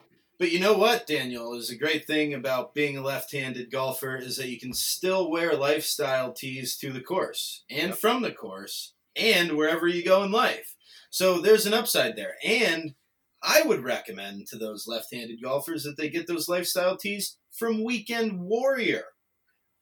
[0.43, 4.39] but you know what, Daniel, is a great thing about being a left-handed golfer is
[4.39, 7.99] that you can still wear lifestyle tees to the course and Yep.
[7.99, 10.75] from the course and wherever you go in life.
[11.11, 12.39] So there's an upside there.
[12.43, 12.97] And
[13.41, 18.41] I would recommend to those left-handed golfers that they get those lifestyle tees from Weekend
[18.41, 19.05] Warrior.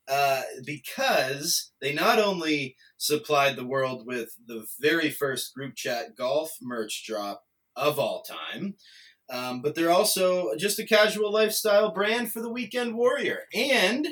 [0.07, 6.59] Uh, because they not only supplied the world with the very first group chat golf
[6.61, 7.45] merch drop
[7.75, 8.75] of all time,
[9.31, 13.45] um, but they're also just a casual lifestyle brand for the weekend warrior.
[13.55, 14.07] And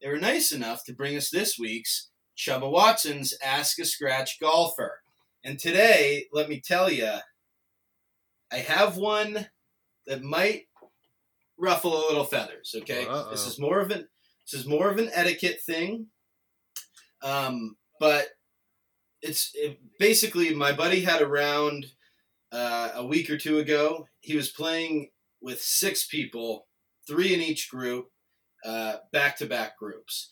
[0.00, 5.00] they were nice enough to bring us this week's Chuba Watson's Ask a Scratch Golfer.
[5.44, 7.10] And today, let me tell you,
[8.52, 9.48] I have one
[10.06, 10.62] that might
[11.58, 12.74] ruffle a little feathers.
[12.78, 13.30] Okay, Uh-oh.
[13.30, 14.08] this is more of an
[14.50, 16.06] this is more of an etiquette thing.
[17.22, 18.28] Um, but
[19.22, 21.86] it's it, basically my buddy had a round
[22.52, 24.06] uh, a week or two ago.
[24.20, 25.08] He was playing
[25.40, 26.66] with six people,
[27.08, 28.06] three in each group,
[29.12, 30.30] back to back groups.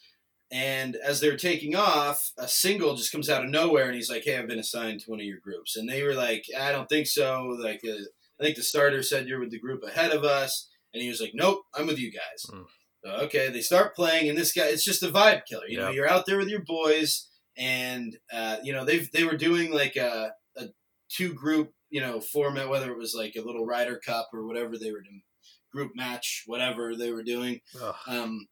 [0.53, 4.25] And as they're taking off, a single just comes out of nowhere, and he's like,
[4.25, 6.89] "Hey, I've been assigned to one of your groups." And they were like, "I don't
[6.89, 8.03] think so." Like, uh,
[8.41, 11.21] I think the starter said you're with the group ahead of us, and he was
[11.21, 12.67] like, "Nope, I'm with you guys." Mm.
[13.05, 15.69] So, okay, they start playing, and this guy, it's just a vibe killer.
[15.69, 19.37] You know, you're out there with your boys, and uh, you know they they were
[19.37, 20.65] doing like a, a
[21.09, 24.79] two group you know format, whether it was like a little Ryder Cup or whatever
[24.79, 25.23] they were doing,
[25.71, 27.61] group match, whatever they were doing.
[28.07, 28.47] Um,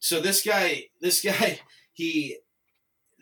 [0.00, 1.60] so this guy, this guy,
[1.92, 2.38] he,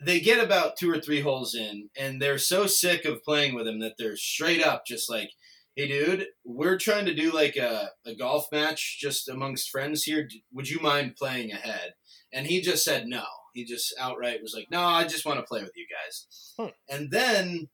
[0.03, 3.67] they get about two or three holes in, and they're so sick of playing with
[3.67, 5.31] him that they're straight up just like,
[5.75, 10.27] "Hey, dude, we're trying to do like a, a golf match just amongst friends here.
[10.53, 11.93] Would you mind playing ahead?"
[12.33, 13.23] And he just said no.
[13.53, 16.93] He just outright was like, "No, I just want to play with you guys." Hmm.
[16.93, 17.69] And then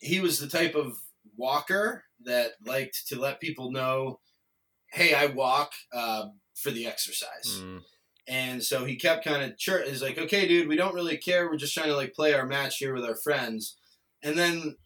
[0.00, 0.96] he was the type of
[1.36, 4.20] walker that liked to let people know,
[4.92, 7.82] "Hey, I walk uh, for the exercise." Mm.
[8.26, 11.46] And so he kept kind of chir- He's like, okay, dude, we don't really care.
[11.46, 13.76] We're just trying to like play our match here with our friends.
[14.22, 14.76] And then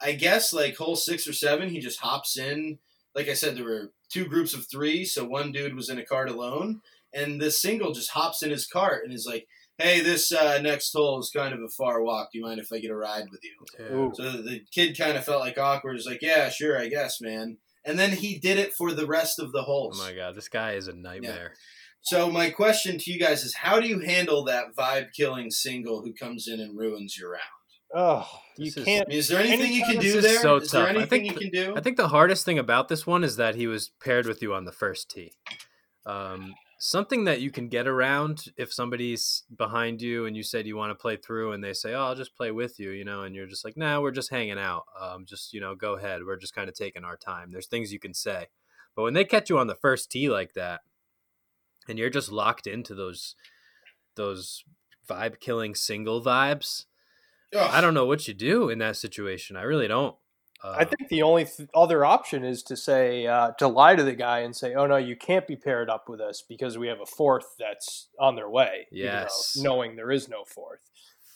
[0.00, 2.78] I guess like hole six or seven, he just hops in.
[3.14, 6.04] Like I said, there were two groups of three, so one dude was in a
[6.04, 6.80] cart alone,
[7.12, 9.48] and this single just hops in his cart and is like,
[9.78, 12.30] "Hey, this uh, next hole is kind of a far walk.
[12.32, 13.96] Do you mind if I get a ride with you?" Yeah.
[13.96, 14.12] Ooh.
[14.14, 15.96] So the kid kind of felt like awkward.
[15.96, 19.38] He's like, "Yeah, sure, I guess, man." And then he did it for the rest
[19.38, 19.98] of the holes.
[20.00, 21.52] Oh my god, this guy is a nightmare.
[21.52, 21.58] Yeah.
[22.02, 26.02] So my question to you guys is, how do you handle that vibe killing single
[26.02, 27.42] who comes in and ruins your round?
[27.94, 29.06] Oh, you This is- can't.
[29.06, 30.40] I mean, is there anything you can do this is there?
[30.40, 30.88] so Is there tough.
[30.94, 31.76] I anything think you the- can do?
[31.76, 34.54] I think the hardest thing about this one is that he was paired with you
[34.54, 35.32] on the first tee.
[36.06, 40.76] Um, something that you can get around if somebody's behind you and you said you
[40.76, 43.22] want to play through and they say, "Oh, I'll just play with you," you know,
[43.22, 44.84] and you're just like, "Nah, we're just hanging out.
[44.98, 46.24] Um, just you know, go ahead.
[46.24, 48.46] We're just kind of taking our time." There's things you can say,
[48.94, 50.80] but when they catch you on the first tee like that,
[51.88, 53.34] and you're just locked into those
[54.14, 54.64] those
[55.08, 56.84] vibe killing single vibes,
[57.54, 57.70] Ugh.
[57.72, 59.56] I don't know what you do in that situation.
[59.56, 60.16] I really don't.
[60.62, 64.02] Uh, I think the only th- other option is to say uh, to lie to
[64.02, 66.88] the guy and say, "Oh no, you can't be paired up with us because we
[66.88, 69.56] have a fourth that's on their way." even though Yes.
[69.56, 70.80] knowing there is no fourth.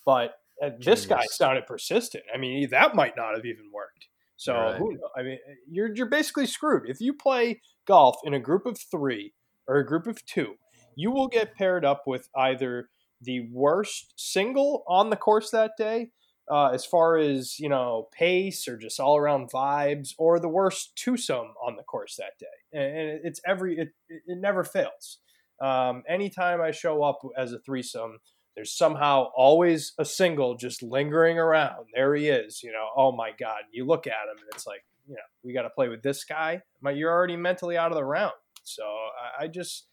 [0.04, 2.24] But uh, this guy sounded persistent.
[2.34, 4.08] I mean, that might not have even worked.
[4.36, 4.76] So Right.
[4.76, 5.38] who I mean,
[5.70, 9.34] you're you're basically screwed if you play golf in a group of three
[9.68, 10.56] or a group of two.
[10.96, 12.88] You will get paired up with either
[13.20, 16.10] the worst single on the course that day,
[16.50, 20.96] uh, as far as you know pace or just all around vibes, or the worst
[20.96, 22.46] twosome on the course that day.
[22.72, 25.18] And, it's every it, it it never fails.
[25.60, 28.18] Um, anytime I show up as a threesome,
[28.56, 31.86] there's somehow always a single just lingering around.
[31.94, 32.62] There he is.
[32.62, 33.62] You know, oh my god!
[33.70, 36.24] You look at him and it's like, you know, we got to play with this
[36.24, 36.62] guy.
[36.82, 38.32] But you're already mentally out of the round.
[38.64, 39.86] So I, I just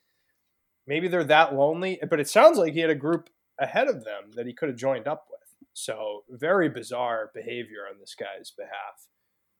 [0.88, 2.00] maybe they're that lonely.
[2.10, 3.30] But it sounds like he had a group
[3.60, 5.39] ahead of them that he could have joined up with.
[5.84, 9.08] So very bizarre behavior on this guy's behalf.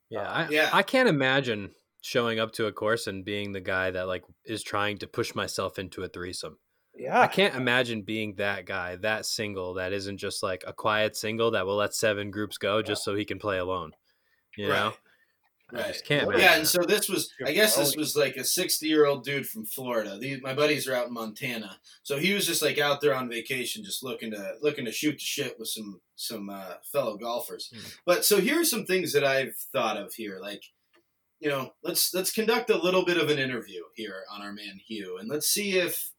[0.10, 0.70] Yeah, Uh, I, yeah.
[0.74, 4.64] I can't imagine showing up to a course and being the guy that like is
[4.64, 6.58] trying to push myself into a threesome.
[6.96, 11.16] Yeah, I can't imagine being that guy, that single that isn't just like a quiet
[11.16, 13.92] single that will let seven groups go just so he can play alone.
[14.58, 14.94] You know,
[15.72, 15.86] Right.
[15.86, 16.28] I just can't.
[16.32, 19.24] Yeah, yeah, and so this was, I guess this was like a 60 year old
[19.24, 20.18] dude from Florida.
[20.18, 23.30] These, my buddies are out in Montana, so he was just like out there on
[23.30, 27.72] vacation, just looking to looking to shoot the shit with some some uh, fellow golfers.
[27.72, 27.88] Hmm.
[28.06, 30.64] But so here are some things that I've thought of here, like
[31.40, 34.80] you know, let's let's conduct a little bit of an interview here on our man
[34.88, 36.12] Hugh, and let's see if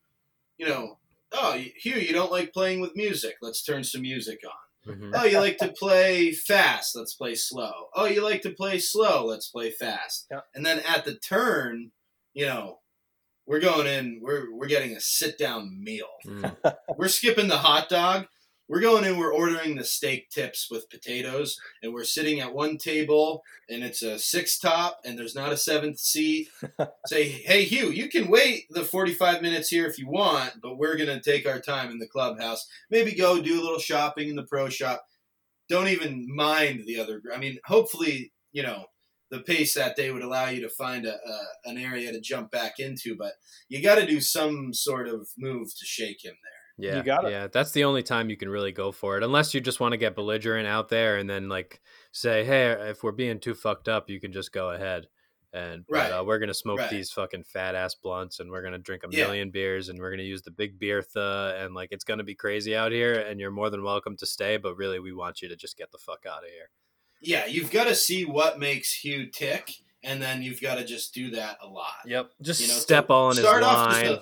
[0.59, 0.99] you know.
[1.33, 3.37] Oh, Hugh, you don't like playing with music.
[3.41, 4.51] Let's turn some music on.
[4.91, 5.13] Mhm.
[5.15, 6.97] Oh, you like to play fast?
[6.97, 7.73] Let's play slow.
[7.95, 9.27] Oh, you like to play slow?
[9.27, 10.27] Let's play fast.
[10.31, 10.41] Yeah.
[10.55, 11.93] And then at the turn,
[12.35, 12.81] you know,
[13.47, 14.21] we're going in.
[14.23, 16.07] We're we're getting a sit down meal.
[16.27, 16.57] Mm.
[16.97, 18.27] We're skipping the hot dog.
[18.71, 19.19] We're going in.
[19.19, 24.01] We're ordering the steak tips with potatoes, and we're sitting at one table, and it's
[24.03, 26.51] a six top, and there's not a seventh seat.
[27.07, 30.79] Say, hey Hugh, you can wait the forty five minutes here if you want, but
[30.79, 32.69] we're gonna take our time in the clubhouse.
[32.93, 35.05] Maybe go do a little shopping in the pro shop.
[35.69, 37.21] Don't even mind the other.
[37.35, 38.85] I mean, hopefully, you know,
[39.33, 42.53] the pace that day would allow you to find a, a an area to jump
[42.53, 43.33] back into, but
[43.69, 46.60] you got to do some sort of move to shake him there.
[46.83, 47.33] Yeah, got it.
[47.33, 47.47] yeah.
[47.49, 49.99] That's the only time you can really go for it, unless you just want to
[49.99, 51.81] get belligerent out there and then like
[52.13, 55.09] say, "Hey, if we're being too fucked up, you can just go ahead."
[55.53, 56.09] and Right.
[56.09, 56.91] but, uh, we're gonna smoke Right.
[56.91, 59.27] these fucking fat ass blunts, and we're gonna drink a Yeah.
[59.27, 62.37] million beers, and we're gonna use the big beer th, and like it's gonna be
[62.37, 65.49] crazy out here, and you're more than welcome to stay, but really we want you
[65.49, 66.71] to just get the fuck out of here.
[67.21, 69.73] Yeah, you've got to see what makes Hugh tick,
[70.03, 71.95] and then you've got to just do that a lot.
[72.07, 74.19] Yep, just You know, step so on his start off just line.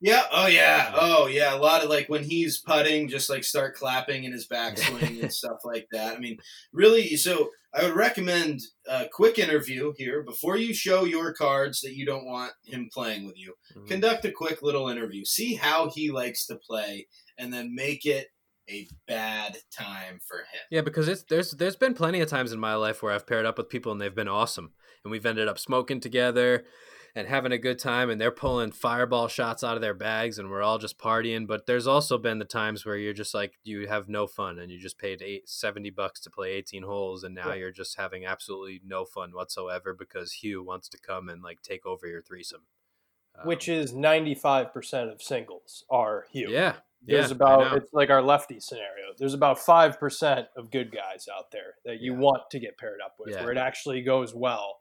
[0.00, 0.22] Yeah.
[0.30, 0.92] Oh yeah.
[0.94, 1.54] Oh yeah.
[1.54, 5.32] A lot of like when he's putting, just like start clapping in his backswing and
[5.32, 6.16] stuff like that.
[6.16, 6.38] I mean,
[6.72, 7.16] really.
[7.16, 12.06] So I would recommend a quick interview here before you show your cards that you
[12.06, 13.54] don't want him playing with you.
[13.76, 13.88] Mhm.
[13.88, 15.24] Conduct a quick little interview.
[15.24, 18.28] See how he likes to play, and then make it
[18.70, 20.60] a bad time for him.
[20.70, 23.46] Yeah, because it's there's there's been plenty of times in my life where I've paired
[23.46, 24.72] up with people and they've been awesome,
[25.04, 26.64] and we've ended up smoking together
[27.14, 30.50] and having a good time, and they're pulling fireball shots out of their bags, and
[30.50, 31.46] we're all just partying.
[31.46, 34.70] But there's also been the times where you're just like you have no fun, and
[34.70, 37.54] you just paid eight, 70 bucks to play 18 holes, and now Yeah.
[37.54, 41.84] you're just having absolutely no fun whatsoever because Hugh wants to come and like take
[41.86, 42.62] over your threesome,
[43.44, 46.50] which Um, is 95% of singles are Hugh.
[46.50, 49.12] yeah, There's yeah, about it's like our lefty scenario.
[49.16, 52.18] There's about five percent of good guys out there that you Yeah.
[52.18, 53.42] want to get paired up with, Yeah.
[53.42, 54.80] where it actually goes well,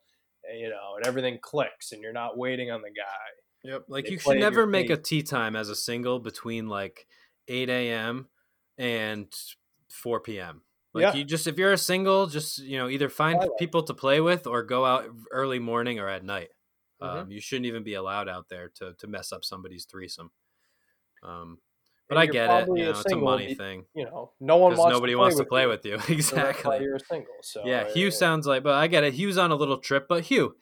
[0.56, 3.70] you know, and everything clicks, and you're not waiting on the guy.
[3.72, 3.86] Yep.
[3.88, 7.08] Like They you should never make a tee time as a single between like
[7.48, 8.28] 8 a.m.
[8.78, 9.28] and
[9.90, 10.62] 4 p.m.
[10.94, 11.14] Like Yeah.
[11.16, 13.58] you just if you're a single, just you know either find Twilight.
[13.60, 16.50] people to play with or go out early morning or at night.
[17.02, 17.08] Mhm.
[17.24, 20.32] Um, you shouldn't even be allowed out there to to mess up somebody's threesome.
[21.24, 21.60] Um,
[22.10, 22.48] but I get it.
[22.48, 25.18] probably You know, it's a money be- thing You know, no one wants nobody to
[25.20, 25.70] wants to with play you.
[25.70, 25.98] with you.
[26.00, 26.80] So exactly.
[26.82, 27.34] you're single.
[27.42, 29.14] So Yeah, Hugh uh, sounds like, but I get it.
[29.16, 30.56] Hugh's on a little trip, but Hugh,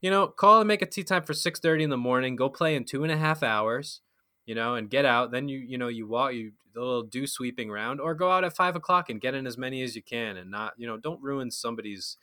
[0.00, 2.36] you know, call and make a tee time for six thirty in the morning.
[2.36, 4.00] Go play in two and a half hours,
[4.46, 5.30] you know, and get out.
[5.32, 8.44] Then you, you know, you walk, you the little do sweeping round, or go out
[8.44, 10.96] at five o'clock and get in as many as you can, and not, you know,
[10.96, 12.16] don't ruin somebody's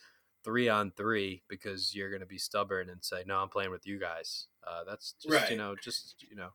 [0.44, 4.00] three on three because you're gonna be stubborn and say, no, I'm playing with you
[4.00, 4.46] guys.
[4.66, 5.50] Uh, that's just, Right.
[5.52, 6.50] you know, just you know,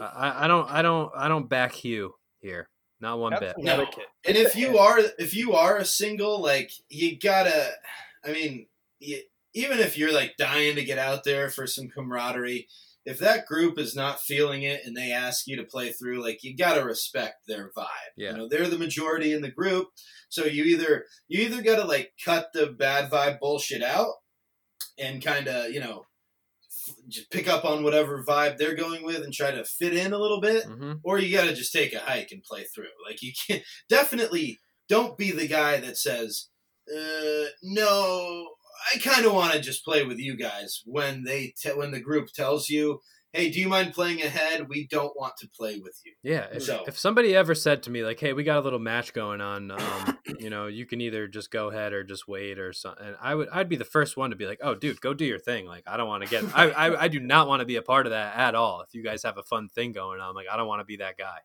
[0.00, 2.68] I, I don't, I don't, I don't back Hugh here,
[3.00, 3.54] not one Have bit.
[3.58, 3.86] No.
[4.26, 7.70] And if you are if you are a single, like you gotta,
[8.24, 8.66] I mean,
[8.98, 9.20] you,
[9.54, 12.68] even if you're like dying to get out there for some camaraderie,
[13.04, 16.44] if that group is not feeling it and they ask you to play through, like
[16.44, 17.86] you gotta respect their vibe.
[18.16, 18.32] Yeah.
[18.32, 19.88] You know, they're the majority in the group,
[20.28, 24.14] so you either you either gotta like cut the bad vibe bullshit out
[24.98, 26.09] and kind of you know f-
[27.08, 30.18] just pick up on whatever vibe they're going with and try to fit in a
[30.18, 32.92] little bit hmm or you got to just take a hike and play through.
[33.06, 36.48] Like you can definitely don't be the guy that says,
[36.94, 38.48] uh, "No,
[38.92, 42.00] I kind of want to just play with you guys." When they te- when the
[42.00, 43.00] group tells you,
[43.32, 44.68] "Hey, do you mind playing ahead?
[44.68, 47.90] We don't want to play with you." Yeah, if, So- if somebody ever said to
[47.90, 51.00] me like, "Hey, we got a little match going on, um, you know, you can
[51.00, 53.84] either just go ahead or just wait or something," and I would, I'd be the
[53.84, 56.24] first one to be like, "Oh, dude, go do your thing." Like, I don't want
[56.24, 58.54] to get, I, I, I do not want to be a part of that at
[58.54, 58.80] all.
[58.82, 60.96] If you guys have a fun thing going on, like, I don't want to be
[60.96, 61.38] that guy.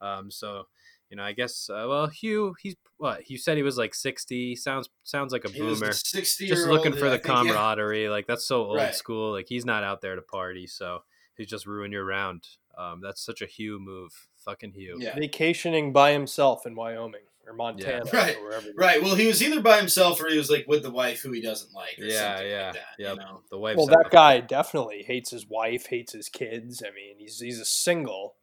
[0.00, 0.66] Um, so,
[1.10, 3.28] you know, I guess, uh, well, Hugh, he's what?
[3.28, 4.56] You said he was like sixty.
[4.56, 5.92] Sounds sounds like a He boomer.
[5.92, 8.08] sixty Just looking for the camaraderie.
[8.08, 8.94] Like that's so old Right.
[8.94, 9.32] school.
[9.32, 11.02] Like he's not out there to party, so
[11.36, 12.46] he's just ruin your round.
[12.76, 14.28] Um, that's such a Hugh move.
[14.44, 14.96] Fucking Hugh.
[14.98, 15.14] Yeah.
[15.14, 18.68] vacationing by himself in Wyoming or Montana Right, or wherever.
[18.76, 19.02] Right.
[19.02, 21.40] Well, he was either by himself or he was like with the wife who he
[21.40, 21.98] doesn't like.
[22.00, 23.10] Or Yeah, yeah, Like that, yeah.
[23.10, 23.40] You know?
[23.50, 26.82] The wife's Well, that guy definitely hates his wife, hates his kids.
[26.84, 28.36] I mean, he's he's a single,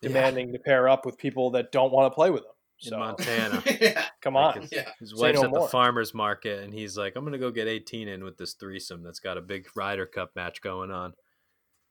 [0.00, 0.08] Yeah.
[0.08, 2.92] demanding to pair up with people that don't want to play with him.
[2.92, 3.62] in Montana.
[3.80, 4.06] yeah.
[4.20, 4.88] come Like on, his, Yeah.
[5.00, 8.06] his wife's no at the farmer's market, and he's like, "I'm gonna go get 18
[8.08, 11.14] in with this threesome that's got a big Ryder Cup match going on."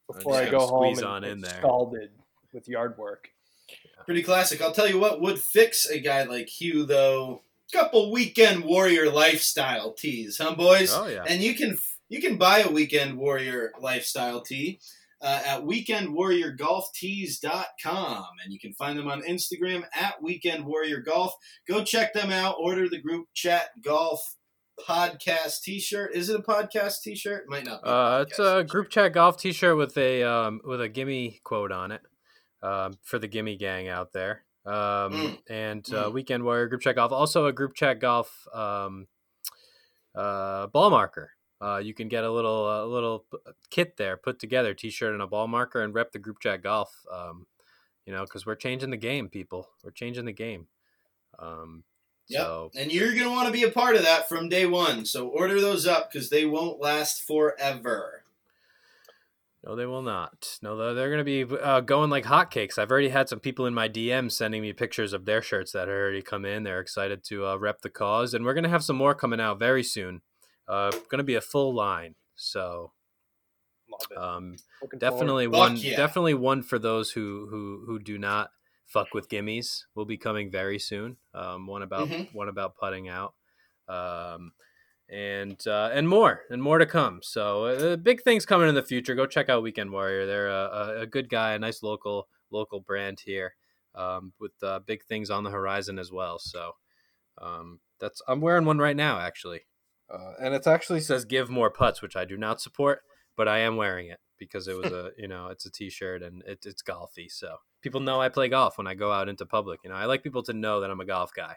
[0.07, 1.59] Before I go home squeeze and on in there.
[1.59, 2.11] scalded
[2.53, 3.29] with yard work.
[4.05, 4.61] Pretty classic.
[4.61, 7.41] I'll tell you what would fix a guy like Hugh though.
[7.73, 10.93] Couple weekend warrior lifestyle tees, huh, boys?
[10.93, 11.25] Oh yeah.
[11.27, 11.77] And you can
[12.07, 14.79] you can buy a weekend warrior lifestyle tee
[15.21, 21.33] uh, at weekendwarriorgolftees.com and you can find them on Instagram at Weekend Warrior Golf.
[21.67, 22.55] Go check them out.
[22.59, 24.36] Order the group chat golf
[24.87, 26.13] podcast T-shirt.
[26.13, 27.45] Is it a podcast T-shirt?
[27.47, 27.89] Might not be.
[27.89, 28.67] Uh, it's podcast a t-shirt.
[28.69, 32.01] group chat golf T-shirt with a um, with a gimme quote on it
[32.61, 34.43] um, for the gimme gang out there.
[34.65, 35.37] Um, Mm.
[35.49, 36.13] And uh, Mm.
[36.13, 39.07] weekend warrior group chat golf, also a group chat golf um,
[40.15, 41.31] uh, ball marker.
[41.59, 43.25] Uh, you can get a little a little
[43.71, 46.93] kit there put together, T-shirt and a ball marker, and rep the group chat golf.
[47.11, 47.47] Um,
[48.05, 49.67] you know, because we're changing the game, people.
[49.83, 50.67] We're changing the game.
[51.39, 51.83] Um,
[52.29, 52.41] Yep.
[52.41, 55.05] So And you're going to want to be a part of that from day one.
[55.05, 58.23] So order those up because they won't last forever.
[59.65, 60.59] No, they will not.
[60.61, 62.77] No, they're, they're going to be uh, going like hotcakes.
[62.77, 65.87] I've already had some people in my DMs sending me pictures of their shirts that
[65.87, 66.63] had already come in.
[66.63, 69.41] They're excited to uh, rep the cause, and we're going to have some more coming
[69.41, 70.21] out very soon.
[70.67, 72.15] Uh, going to be a full line.
[72.35, 72.91] So
[74.15, 75.17] um, Looking forward.
[75.17, 75.95] definitely one yeah.
[75.95, 78.51] definitely one for those who who who do not
[78.87, 82.33] fuck with gimmies will be coming very soon um one about Mhm.
[82.33, 83.33] one about putting out
[83.87, 84.51] um
[85.09, 87.19] and uh and more and more to come.
[87.23, 89.15] So uh, big things coming in the future.
[89.15, 90.25] Go check out weekend warrior.
[90.25, 90.65] They're a,
[90.97, 93.55] a, a good guy a nice local local brand here
[93.95, 96.39] um with uh, big things on the horizon as well.
[96.39, 96.73] So
[97.39, 99.61] um that's i'm wearing one right now actually.
[100.09, 103.01] Uh, and it actually says give more putts which i do not support
[103.35, 106.43] but I am wearing it because it was a you know it's a t-shirt and
[106.45, 107.29] it, it's golfy.
[107.29, 109.81] So people know I play golf when I go out into public.
[109.83, 111.55] You know I like people to know that I'm a golf guy.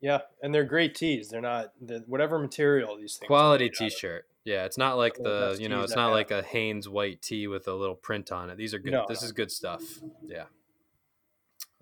[0.00, 1.30] Yeah, and they're great tees.
[1.30, 3.28] They're not the, whatever material these things.
[3.28, 4.26] Quality t-shirt.
[4.44, 7.48] Yeah, it's not like the the you know it's not like a Hanes white tee
[7.48, 8.56] with a little print on it.
[8.56, 8.92] These are good.
[8.92, 9.26] No, this no.
[9.26, 9.82] is good stuff.
[10.24, 10.44] Yeah.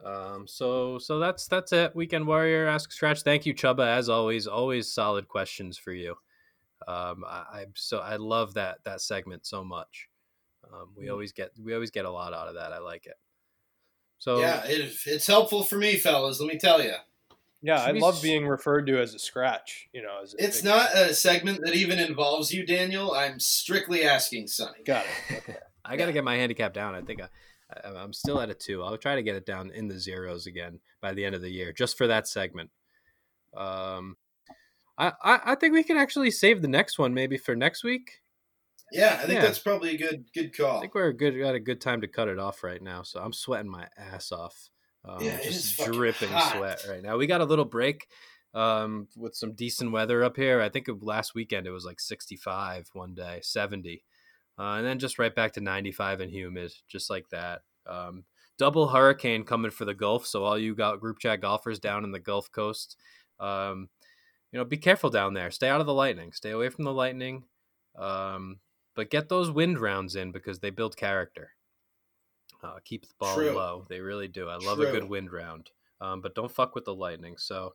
[0.03, 0.47] Um.
[0.47, 1.95] So so that's that's it.
[1.95, 3.21] Weekend Warrior Ask Scratch.
[3.21, 3.87] Thank you, Chuba.
[3.87, 6.17] As always, always solid questions for you.
[6.87, 7.25] Um.
[7.27, 10.09] I, I'm so I love that that segment so much.
[10.73, 10.91] Um.
[10.97, 11.13] We Mm.
[11.13, 12.73] always get we always get a lot out of that.
[12.73, 13.15] I like it.
[14.19, 16.41] So Yeah, it, it's helpful for me, fellas.
[16.41, 16.95] Let me tell you.
[17.63, 19.89] Yeah, I love being referred to as a scratch.
[19.95, 23.13] You know, as a It's big- not a segment that even involves you, Daniel.
[23.13, 24.83] I'm strictly asking Sonny.
[24.85, 25.37] Got it.
[25.49, 25.57] Okay.
[25.85, 26.15] I got to Yeah.
[26.15, 26.95] get my handicap down.
[26.95, 27.29] I think I,
[27.85, 28.83] I, I'm still at a two.
[28.83, 31.51] I'll try to get it down in the zeros again by the end of the
[31.51, 32.71] year, just for that segment.
[33.57, 34.17] Um,
[34.97, 38.21] I, I, I think we can actually save the next one maybe for next week.
[38.93, 39.43] Yeah, I think Yeah.
[39.43, 40.79] that's probably a good good call.
[40.79, 43.03] I think we're a good got a good time to cut it off right now.
[43.03, 44.71] So I'm sweating my ass off.
[45.05, 47.17] Um, Yeah, just dripping sweat right now.
[47.17, 48.07] We got a little break
[48.55, 50.61] um, with some decent weather up here.
[50.61, 54.05] I think of last weekend it was like 65 one day, 70,
[54.59, 57.63] uh, and then just right back to 95 and humid, just like that.
[57.87, 58.25] Um,
[58.57, 60.27] double hurricane coming for the Gulf.
[60.27, 62.97] So all you got group chat golfers down in the Gulf Coast,
[63.41, 63.89] um,
[64.55, 65.51] you know, be careful down there.
[65.51, 66.33] Stay out of the lightning.
[66.33, 67.43] Stay away from the lightning.
[67.99, 68.61] Um,
[68.95, 71.51] but get those wind rounds in because they build character.
[72.63, 73.51] Uh, keep the ball True.
[73.51, 73.85] low.
[73.89, 74.49] They really do.
[74.49, 75.71] I love a good wind round.
[76.01, 77.35] Um, but don't fuck with the lightning.
[77.37, 77.75] So,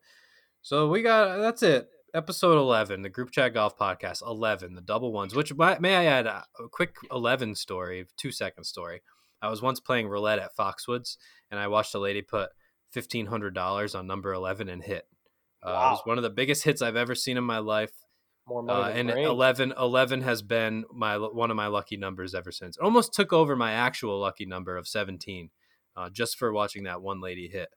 [0.62, 1.90] so we got that's it.
[2.14, 4.26] Episode eleven, the group chat golf podcast.
[4.26, 5.36] Eleven, the double ones.
[5.36, 9.02] Which may may I add a a quick eleven story, two second story.
[9.42, 11.18] I was once playing roulette at Foxwoods,
[11.52, 12.52] and I watched a lady put
[12.90, 15.06] fifteen hundred dollars on number eleven and hit.
[15.64, 17.92] Uh, It was one of the biggest hits I've ever seen in my life.
[18.48, 19.28] More money Uh, and brains.
[19.28, 22.78] 11, 11 has been my one of my lucky numbers ever since.
[22.78, 25.50] It almost took over my actual lucky number of 17
[25.96, 27.70] uh, just for watching that one lady hit.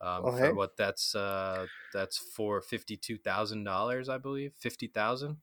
[0.00, 4.52] Um, Well, for what that's uh, that's for $52,000, I believe.
[4.62, 5.38] 50000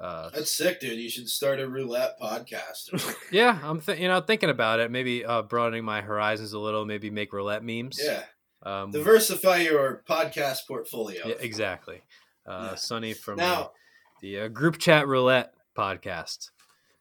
[0.00, 0.98] uh, That's sick, dude.
[0.98, 3.14] You should start a roulette podcast.
[3.30, 4.90] yeah, I'm th- you know thinking about it.
[4.90, 6.84] Maybe uh, broadening my horizons a little.
[6.84, 8.00] Maybe make roulette memes.
[8.02, 8.24] yeah,
[8.64, 11.26] um, diversify your podcast portfolio.
[11.28, 12.02] yeah, exactly.
[12.46, 12.74] Uh, Yeah.
[12.76, 13.72] Sonny from Now-
[14.20, 16.50] the, the uh, group chat roulette podcast.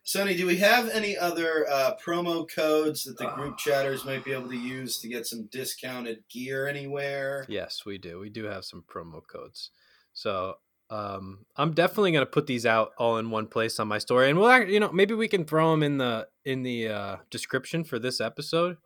[0.04, 3.36] Sonny, do we have any other uh, promo codes that the Ah.
[3.36, 7.46] group chatters might be able to use to get some discounted gear anywhere?
[7.48, 8.20] Yes, we do.
[8.20, 9.70] We do have some promo codes.
[10.14, 10.56] So
[10.90, 14.30] um, I'm definitely going to put these out all in one place on my story,
[14.30, 17.16] and we'll, act- you know, maybe we can throw them in the in the uh,
[17.30, 18.78] description for this episode.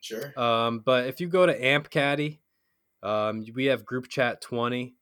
[0.00, 0.38] Sure.
[0.38, 2.40] Um, but if you go to Amp Caddy,
[3.02, 4.94] um, we have group chat 20.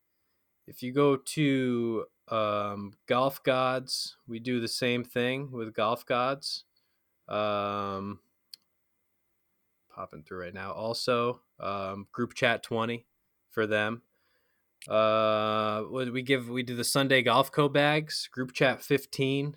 [0.67, 6.65] If you go to um, Golf Gods, we do the same thing with Golf Gods.
[7.29, 8.21] Um,
[9.95, 10.73] popping through right now.
[10.73, 13.07] Also, um, group chat 20
[13.51, 14.03] for them.
[14.89, 19.57] Uh, we give we do the Sunday Golf Co bags, group chat 15,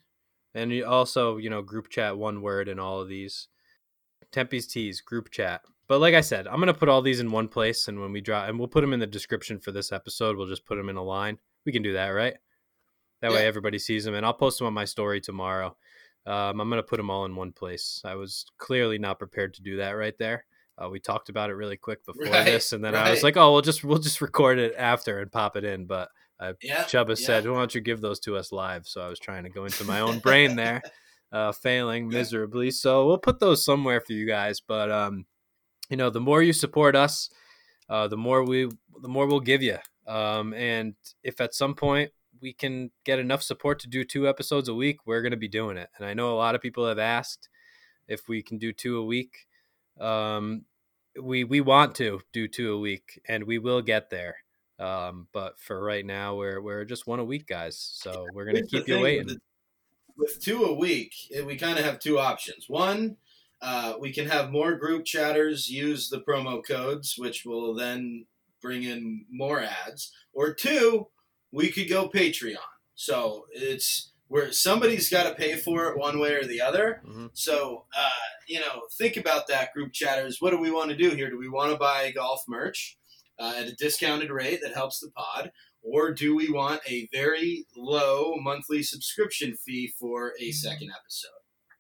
[0.56, 3.48] and also you know group chat one word in all of these.
[4.32, 5.62] Tempe's Tees group chat.
[5.88, 8.22] But like I said, I'm gonna put all these in one place, and when we
[8.22, 10.38] draw, and we'll put them in the description for this episode.
[10.38, 11.40] We'll just put them in a line.
[11.66, 12.36] We can do that, right?
[13.22, 15.76] That way everybody sees them, and I'll post them on my story tomorrow.
[16.26, 18.02] Um, I'm gonna put them all in one place.
[18.06, 20.46] I was clearly not prepared to do that right there.
[20.78, 23.36] Uh, we talked about it really quick before Right, this, and then I was like,
[23.36, 26.10] "Oh, we'll just we'll just record it after and pop it in." But
[26.40, 26.84] uh, Yeah.
[26.84, 27.16] Chuba yeah.
[27.26, 29.66] said, "Why don't you give those to us live?" So I was trying to go
[29.66, 30.82] into my own brain there,
[31.32, 32.72] uh, failing miserably.
[32.72, 34.60] So we'll put those somewhere for you guys.
[34.60, 35.26] But um,
[35.90, 37.30] you know, the more you support us,
[37.90, 38.70] uh, the more we
[39.02, 39.78] the more we'll give you.
[40.08, 42.12] Um, and if at some point
[42.42, 45.48] we can get enough support to do two episodes a week, we're going to be
[45.48, 45.90] doing it.
[45.98, 47.50] And I know a lot of people have asked
[48.08, 49.48] if we can do two a week.
[50.00, 50.66] Um,
[51.22, 54.36] we we want to do two a week, and we will get there.
[54.80, 57.78] Um, but for right now, we're we're just one a week, guys.
[57.78, 59.28] So we're gonna Here's keep you waiting.
[59.28, 59.40] The-
[60.20, 62.66] with two a week, eh, we kind of have two options.
[62.68, 63.18] One,
[63.62, 68.26] uh, we can have more group chatters use the promo codes, which will then
[68.62, 70.12] bring in more ads.
[70.34, 71.08] Or two,
[71.52, 72.58] we could go Patreon.
[72.96, 77.02] So it's where somebody's got to pay for it one way or the other.
[77.06, 78.10] hmm So, uh,
[78.48, 80.38] you know, think about that, group chatters.
[80.40, 81.30] What do we want to do here?
[81.30, 82.98] Do we want to buy golf merch
[83.40, 85.52] uh, at a discounted rate that helps the pod?
[85.82, 91.30] Or do we want a very low monthly subscription fee for a second episode?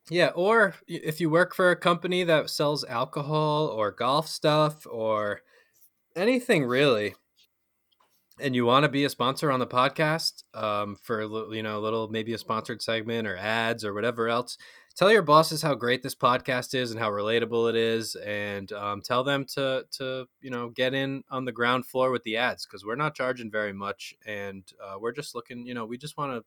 [0.09, 5.41] Yeah, or if you work for a company that sells alcohol or golf stuff or
[6.15, 7.13] anything really,
[8.39, 11.21] and you want to be a sponsor on the podcast um, for
[11.53, 14.57] you know a little maybe a sponsored segment or ads or whatever else,
[14.99, 19.01] tell your bosses how great this podcast is and how relatable it is, and um,
[19.01, 22.65] tell them to to you know get in on the ground floor with the ads
[22.65, 26.17] because we're not charging very much, and uh, we're just looking you know we just
[26.17, 26.43] want to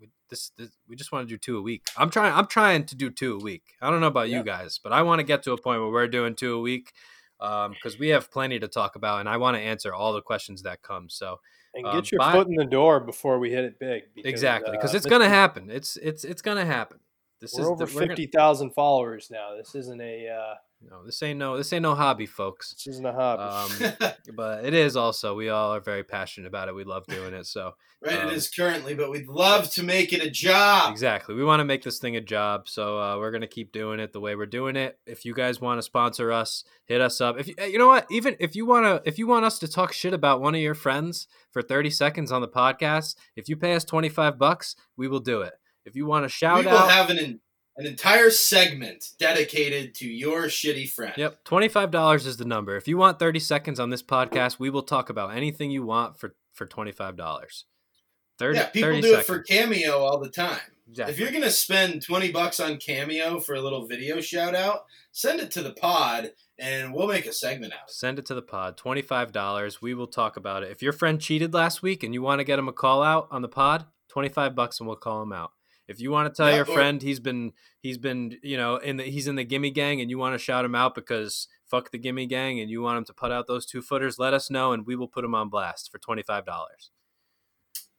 [0.00, 1.86] we, this, this we just want to do two a week.
[1.96, 3.62] I'm trying I'm trying to do two a week.
[3.80, 4.38] I don't know about Yeah.
[4.38, 6.60] you guys, but I want to get to a point where we're doing two a
[6.60, 6.92] week
[7.38, 10.62] because we have plenty to talk about, and I want to answer all the questions
[10.62, 11.08] that come.
[11.08, 11.38] So
[11.72, 14.02] And Um, get your foot in the door before we hit it big.
[14.12, 15.70] because, exactly, because uh, it's gonna happen.
[15.70, 16.98] It's it's it's gonna happen.
[17.40, 19.56] This We're is over the, we're gonna- fifty thousand followers now.
[19.56, 20.54] This isn't a uh,
[20.90, 22.72] no, this ain't no this ain't no hobby, folks.
[22.72, 23.84] this isn't a hobby.
[23.84, 25.34] Um, but it is also.
[25.34, 26.74] We all are very passionate about it.
[26.74, 27.46] We love doing it.
[27.46, 27.74] So
[28.04, 30.90] right, um, it is currently, but we'd love to make it a job.
[30.90, 31.34] Exactly.
[31.34, 34.12] We want to make this thing a job, so uh, we're gonna keep doing it
[34.12, 34.98] the way we're doing it.
[35.06, 37.38] If you guys want to sponsor us, hit us up.
[37.38, 39.68] If you, you know what, even if you want to, if you want us to
[39.68, 43.56] talk shit about one of your friends for thirty seconds on the podcast, if you
[43.56, 45.54] pay us twenty five bucks, we will do it.
[45.90, 47.40] If you want to shout out we will out, have an
[47.76, 51.14] an entire segment dedicated to your shitty friend.
[51.16, 52.76] yep, twenty five dollars is the number.
[52.76, 56.16] If you want thirty seconds on this podcast, we will talk about anything you want
[56.16, 57.64] for for twenty five dollars.
[58.38, 60.60] 30, Yeah, people 30 do it for Cameo all the time.
[60.88, 61.12] Exactly.
[61.12, 65.40] If you're gonna spend twenty bucks on Cameo for a little video shout out, send
[65.40, 67.80] it to the pod and we'll make a segment out.
[67.84, 67.94] of it.
[67.94, 68.76] Send it to the pod.
[68.76, 69.80] $25.
[69.80, 70.70] We will talk about it.
[70.70, 73.28] If your friend cheated last week and you want to get him a call out
[73.30, 75.52] on the pod, 25 bucks and we'll call him out.
[75.90, 78.76] If you want to tell Yeah, your or- friend he's been he's been, you know,
[78.76, 81.48] in the he's in the gimme gang and you want to shout him out because
[81.66, 84.32] fuck the gimme gang and you want him to put out those two footers, let
[84.34, 86.44] us know and we will put him on blast for $25.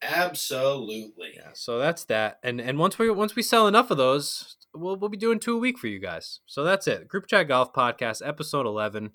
[0.01, 1.31] Absolutely.
[1.35, 2.39] Yeah, so that's that.
[2.43, 5.55] And and once we once we sell enough of those, we'll we'll be doing two
[5.55, 6.39] a week for you guys.
[6.47, 7.07] So that's it.
[7.07, 9.13] Group Chat Golf Podcast, episode eleven.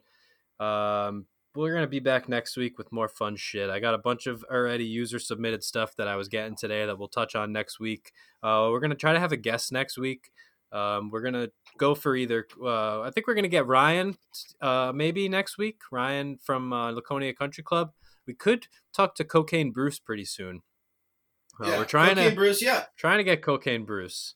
[0.60, 3.70] Um, we're gonna be back next week with more fun shit.
[3.70, 6.98] I got a bunch of already user submitted stuff that I was getting today that
[6.98, 8.12] we'll touch on next week.
[8.42, 10.30] Uh, we're gonna try to have a guest next week.
[10.72, 11.48] Um, we're gonna
[11.78, 12.46] go for either.
[12.60, 14.16] Uh, I think we're gonna get Ryan,
[14.60, 15.80] uh, maybe next week.
[15.90, 17.92] Ryan from uh, Laconia Country Club.
[18.26, 20.62] We could talk to Cocaine Bruce pretty soon.
[21.60, 22.84] Uh, yeah, we're trying Cocaine to Bruce, yeah.
[22.96, 24.34] trying to get Cocaine Bruce.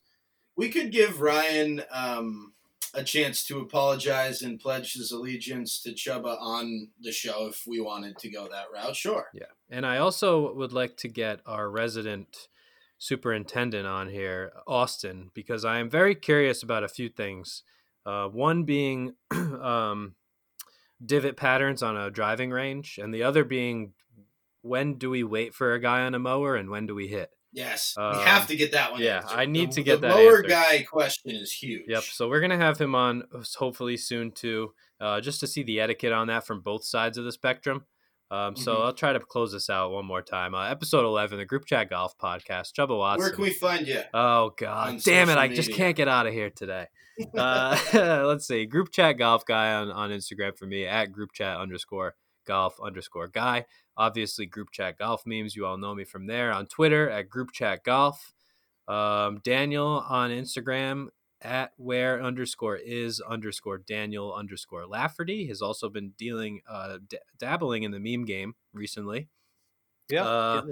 [0.56, 2.52] We could give Ryan um,
[2.94, 7.80] a chance to apologize and pledge his allegiance to Chuba on the show if we
[7.80, 8.96] wanted to go that route.
[8.96, 9.28] Sure.
[9.32, 12.48] Yeah, and I also would like to get our resident
[12.98, 17.62] superintendent on here, Austin, because I am very curious about a few things.
[18.04, 20.14] Uh, one being um,
[21.04, 23.92] divot patterns on a driving range, and the other being
[24.62, 27.30] when do we wait for a guy on a mower and when do we hit?
[27.52, 29.00] Yes, Um, we have to get that one.
[29.02, 29.36] yeah, answered.
[29.38, 30.48] I need The- to get the that lower answered.
[30.48, 31.84] guy question is huge.
[31.88, 32.02] Yep.
[32.04, 35.80] So we're gonna have him on uh, hopefully soon too, uh, just to see the
[35.80, 37.86] etiquette on that from both sides of the spectrum.
[38.30, 38.80] Um, so Mhm.
[38.84, 40.54] I'll try to close this out one more time.
[40.54, 42.72] Uh, episode eleven, the Group Chat Golf Podcast.
[42.78, 43.20] Chuba Watson.
[43.24, 44.02] Where can we find you?
[44.14, 45.36] Oh God, damn it!
[45.36, 46.86] I just can't get out of here today.
[47.36, 47.76] Uh,
[48.26, 52.14] let's see, Group Chat Golf Guy on on Instagram for me at Group Chat underscore
[52.46, 53.66] Golf underscore Guy.
[54.00, 55.54] Obviously, Group Chat Golf memes.
[55.54, 56.52] You all know me from there.
[56.52, 58.32] On Twitter at Group Chat Golf.
[58.88, 61.08] Um, Daniel on Instagram
[61.42, 67.82] at where underscore is underscore Daniel underscore Lafferty has also been dealing uh, d- dabbling
[67.82, 69.28] in the meme game recently.
[70.08, 70.62] Yeah, Uh.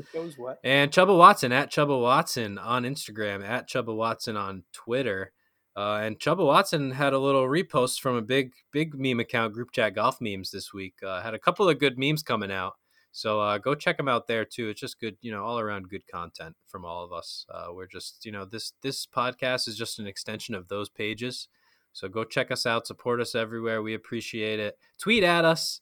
[0.65, 5.33] And Chuba Watson at Chuba Watson on Instagram, at Chuba Watson on Twitter.
[5.77, 9.71] Uh, and Chuba Watson had a little repost from a big, big meme account, Group
[9.71, 10.95] Chat Golf Memes this week.
[11.07, 12.73] Uh, had a couple of good memes coming out.
[13.13, 14.69] So uh, go check them out there too.
[14.69, 17.47] It's just good, you know, all around good content from all of us.
[17.53, 21.49] Uh, we're just, you know, this this podcast is just an extension of those pages.
[21.93, 23.83] So go check us out, support us everywhere.
[23.83, 24.79] We appreciate it.
[24.99, 25.81] Tweet at us.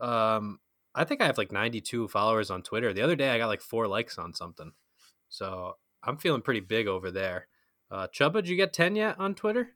[0.00, 0.60] Um,
[0.94, 2.92] I think I have like 92 followers on Twitter.
[2.92, 4.72] The other day I got like four likes on something.
[5.28, 7.46] So I'm feeling pretty big over there.
[7.90, 9.70] Uh, Chuba, did you get 10 yet on Twitter?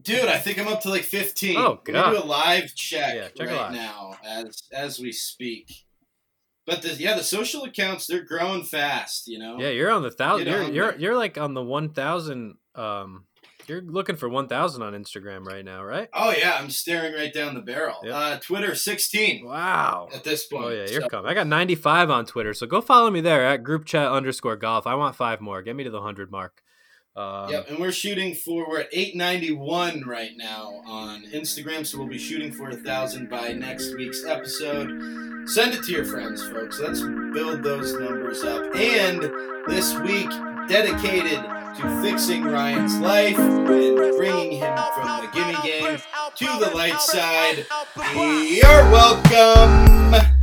[0.00, 1.56] Dude, I think I'm up to like 15.
[1.56, 2.10] Oh, God.
[2.10, 5.86] do a live check, Yeah, check right now as as we speak.
[6.68, 9.26] But the, yeah, the social accounts they're growing fast.
[9.26, 9.58] You know.
[9.58, 10.46] Yeah, you're on the thousand.
[10.46, 11.00] You're on you're there.
[11.00, 13.24] you're like on the 1,000 um,
[13.66, 16.08] You're looking for 1,000 on Instagram right now, right?
[16.12, 17.96] Oh yeah, I'm staring right down the barrel.
[18.04, 18.14] Yep.
[18.14, 20.08] Uh, Twitter 16 Wow.
[20.14, 20.64] at this point.
[20.66, 21.30] Oh yeah, you're So- coming.
[21.30, 24.86] I got 95 on Twitter, so go follow me there at group chat underscore golf.
[24.86, 25.62] I want five more.
[25.62, 26.62] Get me to the hundred mark.
[27.18, 32.06] Um, Yep, and we're shooting for we're at 891 right now on Instagram, so we'll
[32.06, 34.88] be shooting for a thousand by next week's episode.
[35.48, 36.78] Send it to your friends, folks.
[36.78, 38.72] Let's build those numbers up.
[38.76, 39.22] And
[39.66, 40.30] this week,
[40.68, 41.42] dedicated
[41.78, 45.98] to fixing Ryan's life and bringing him from the gimme game
[46.36, 47.66] to the light side.
[48.14, 50.37] You're welcome.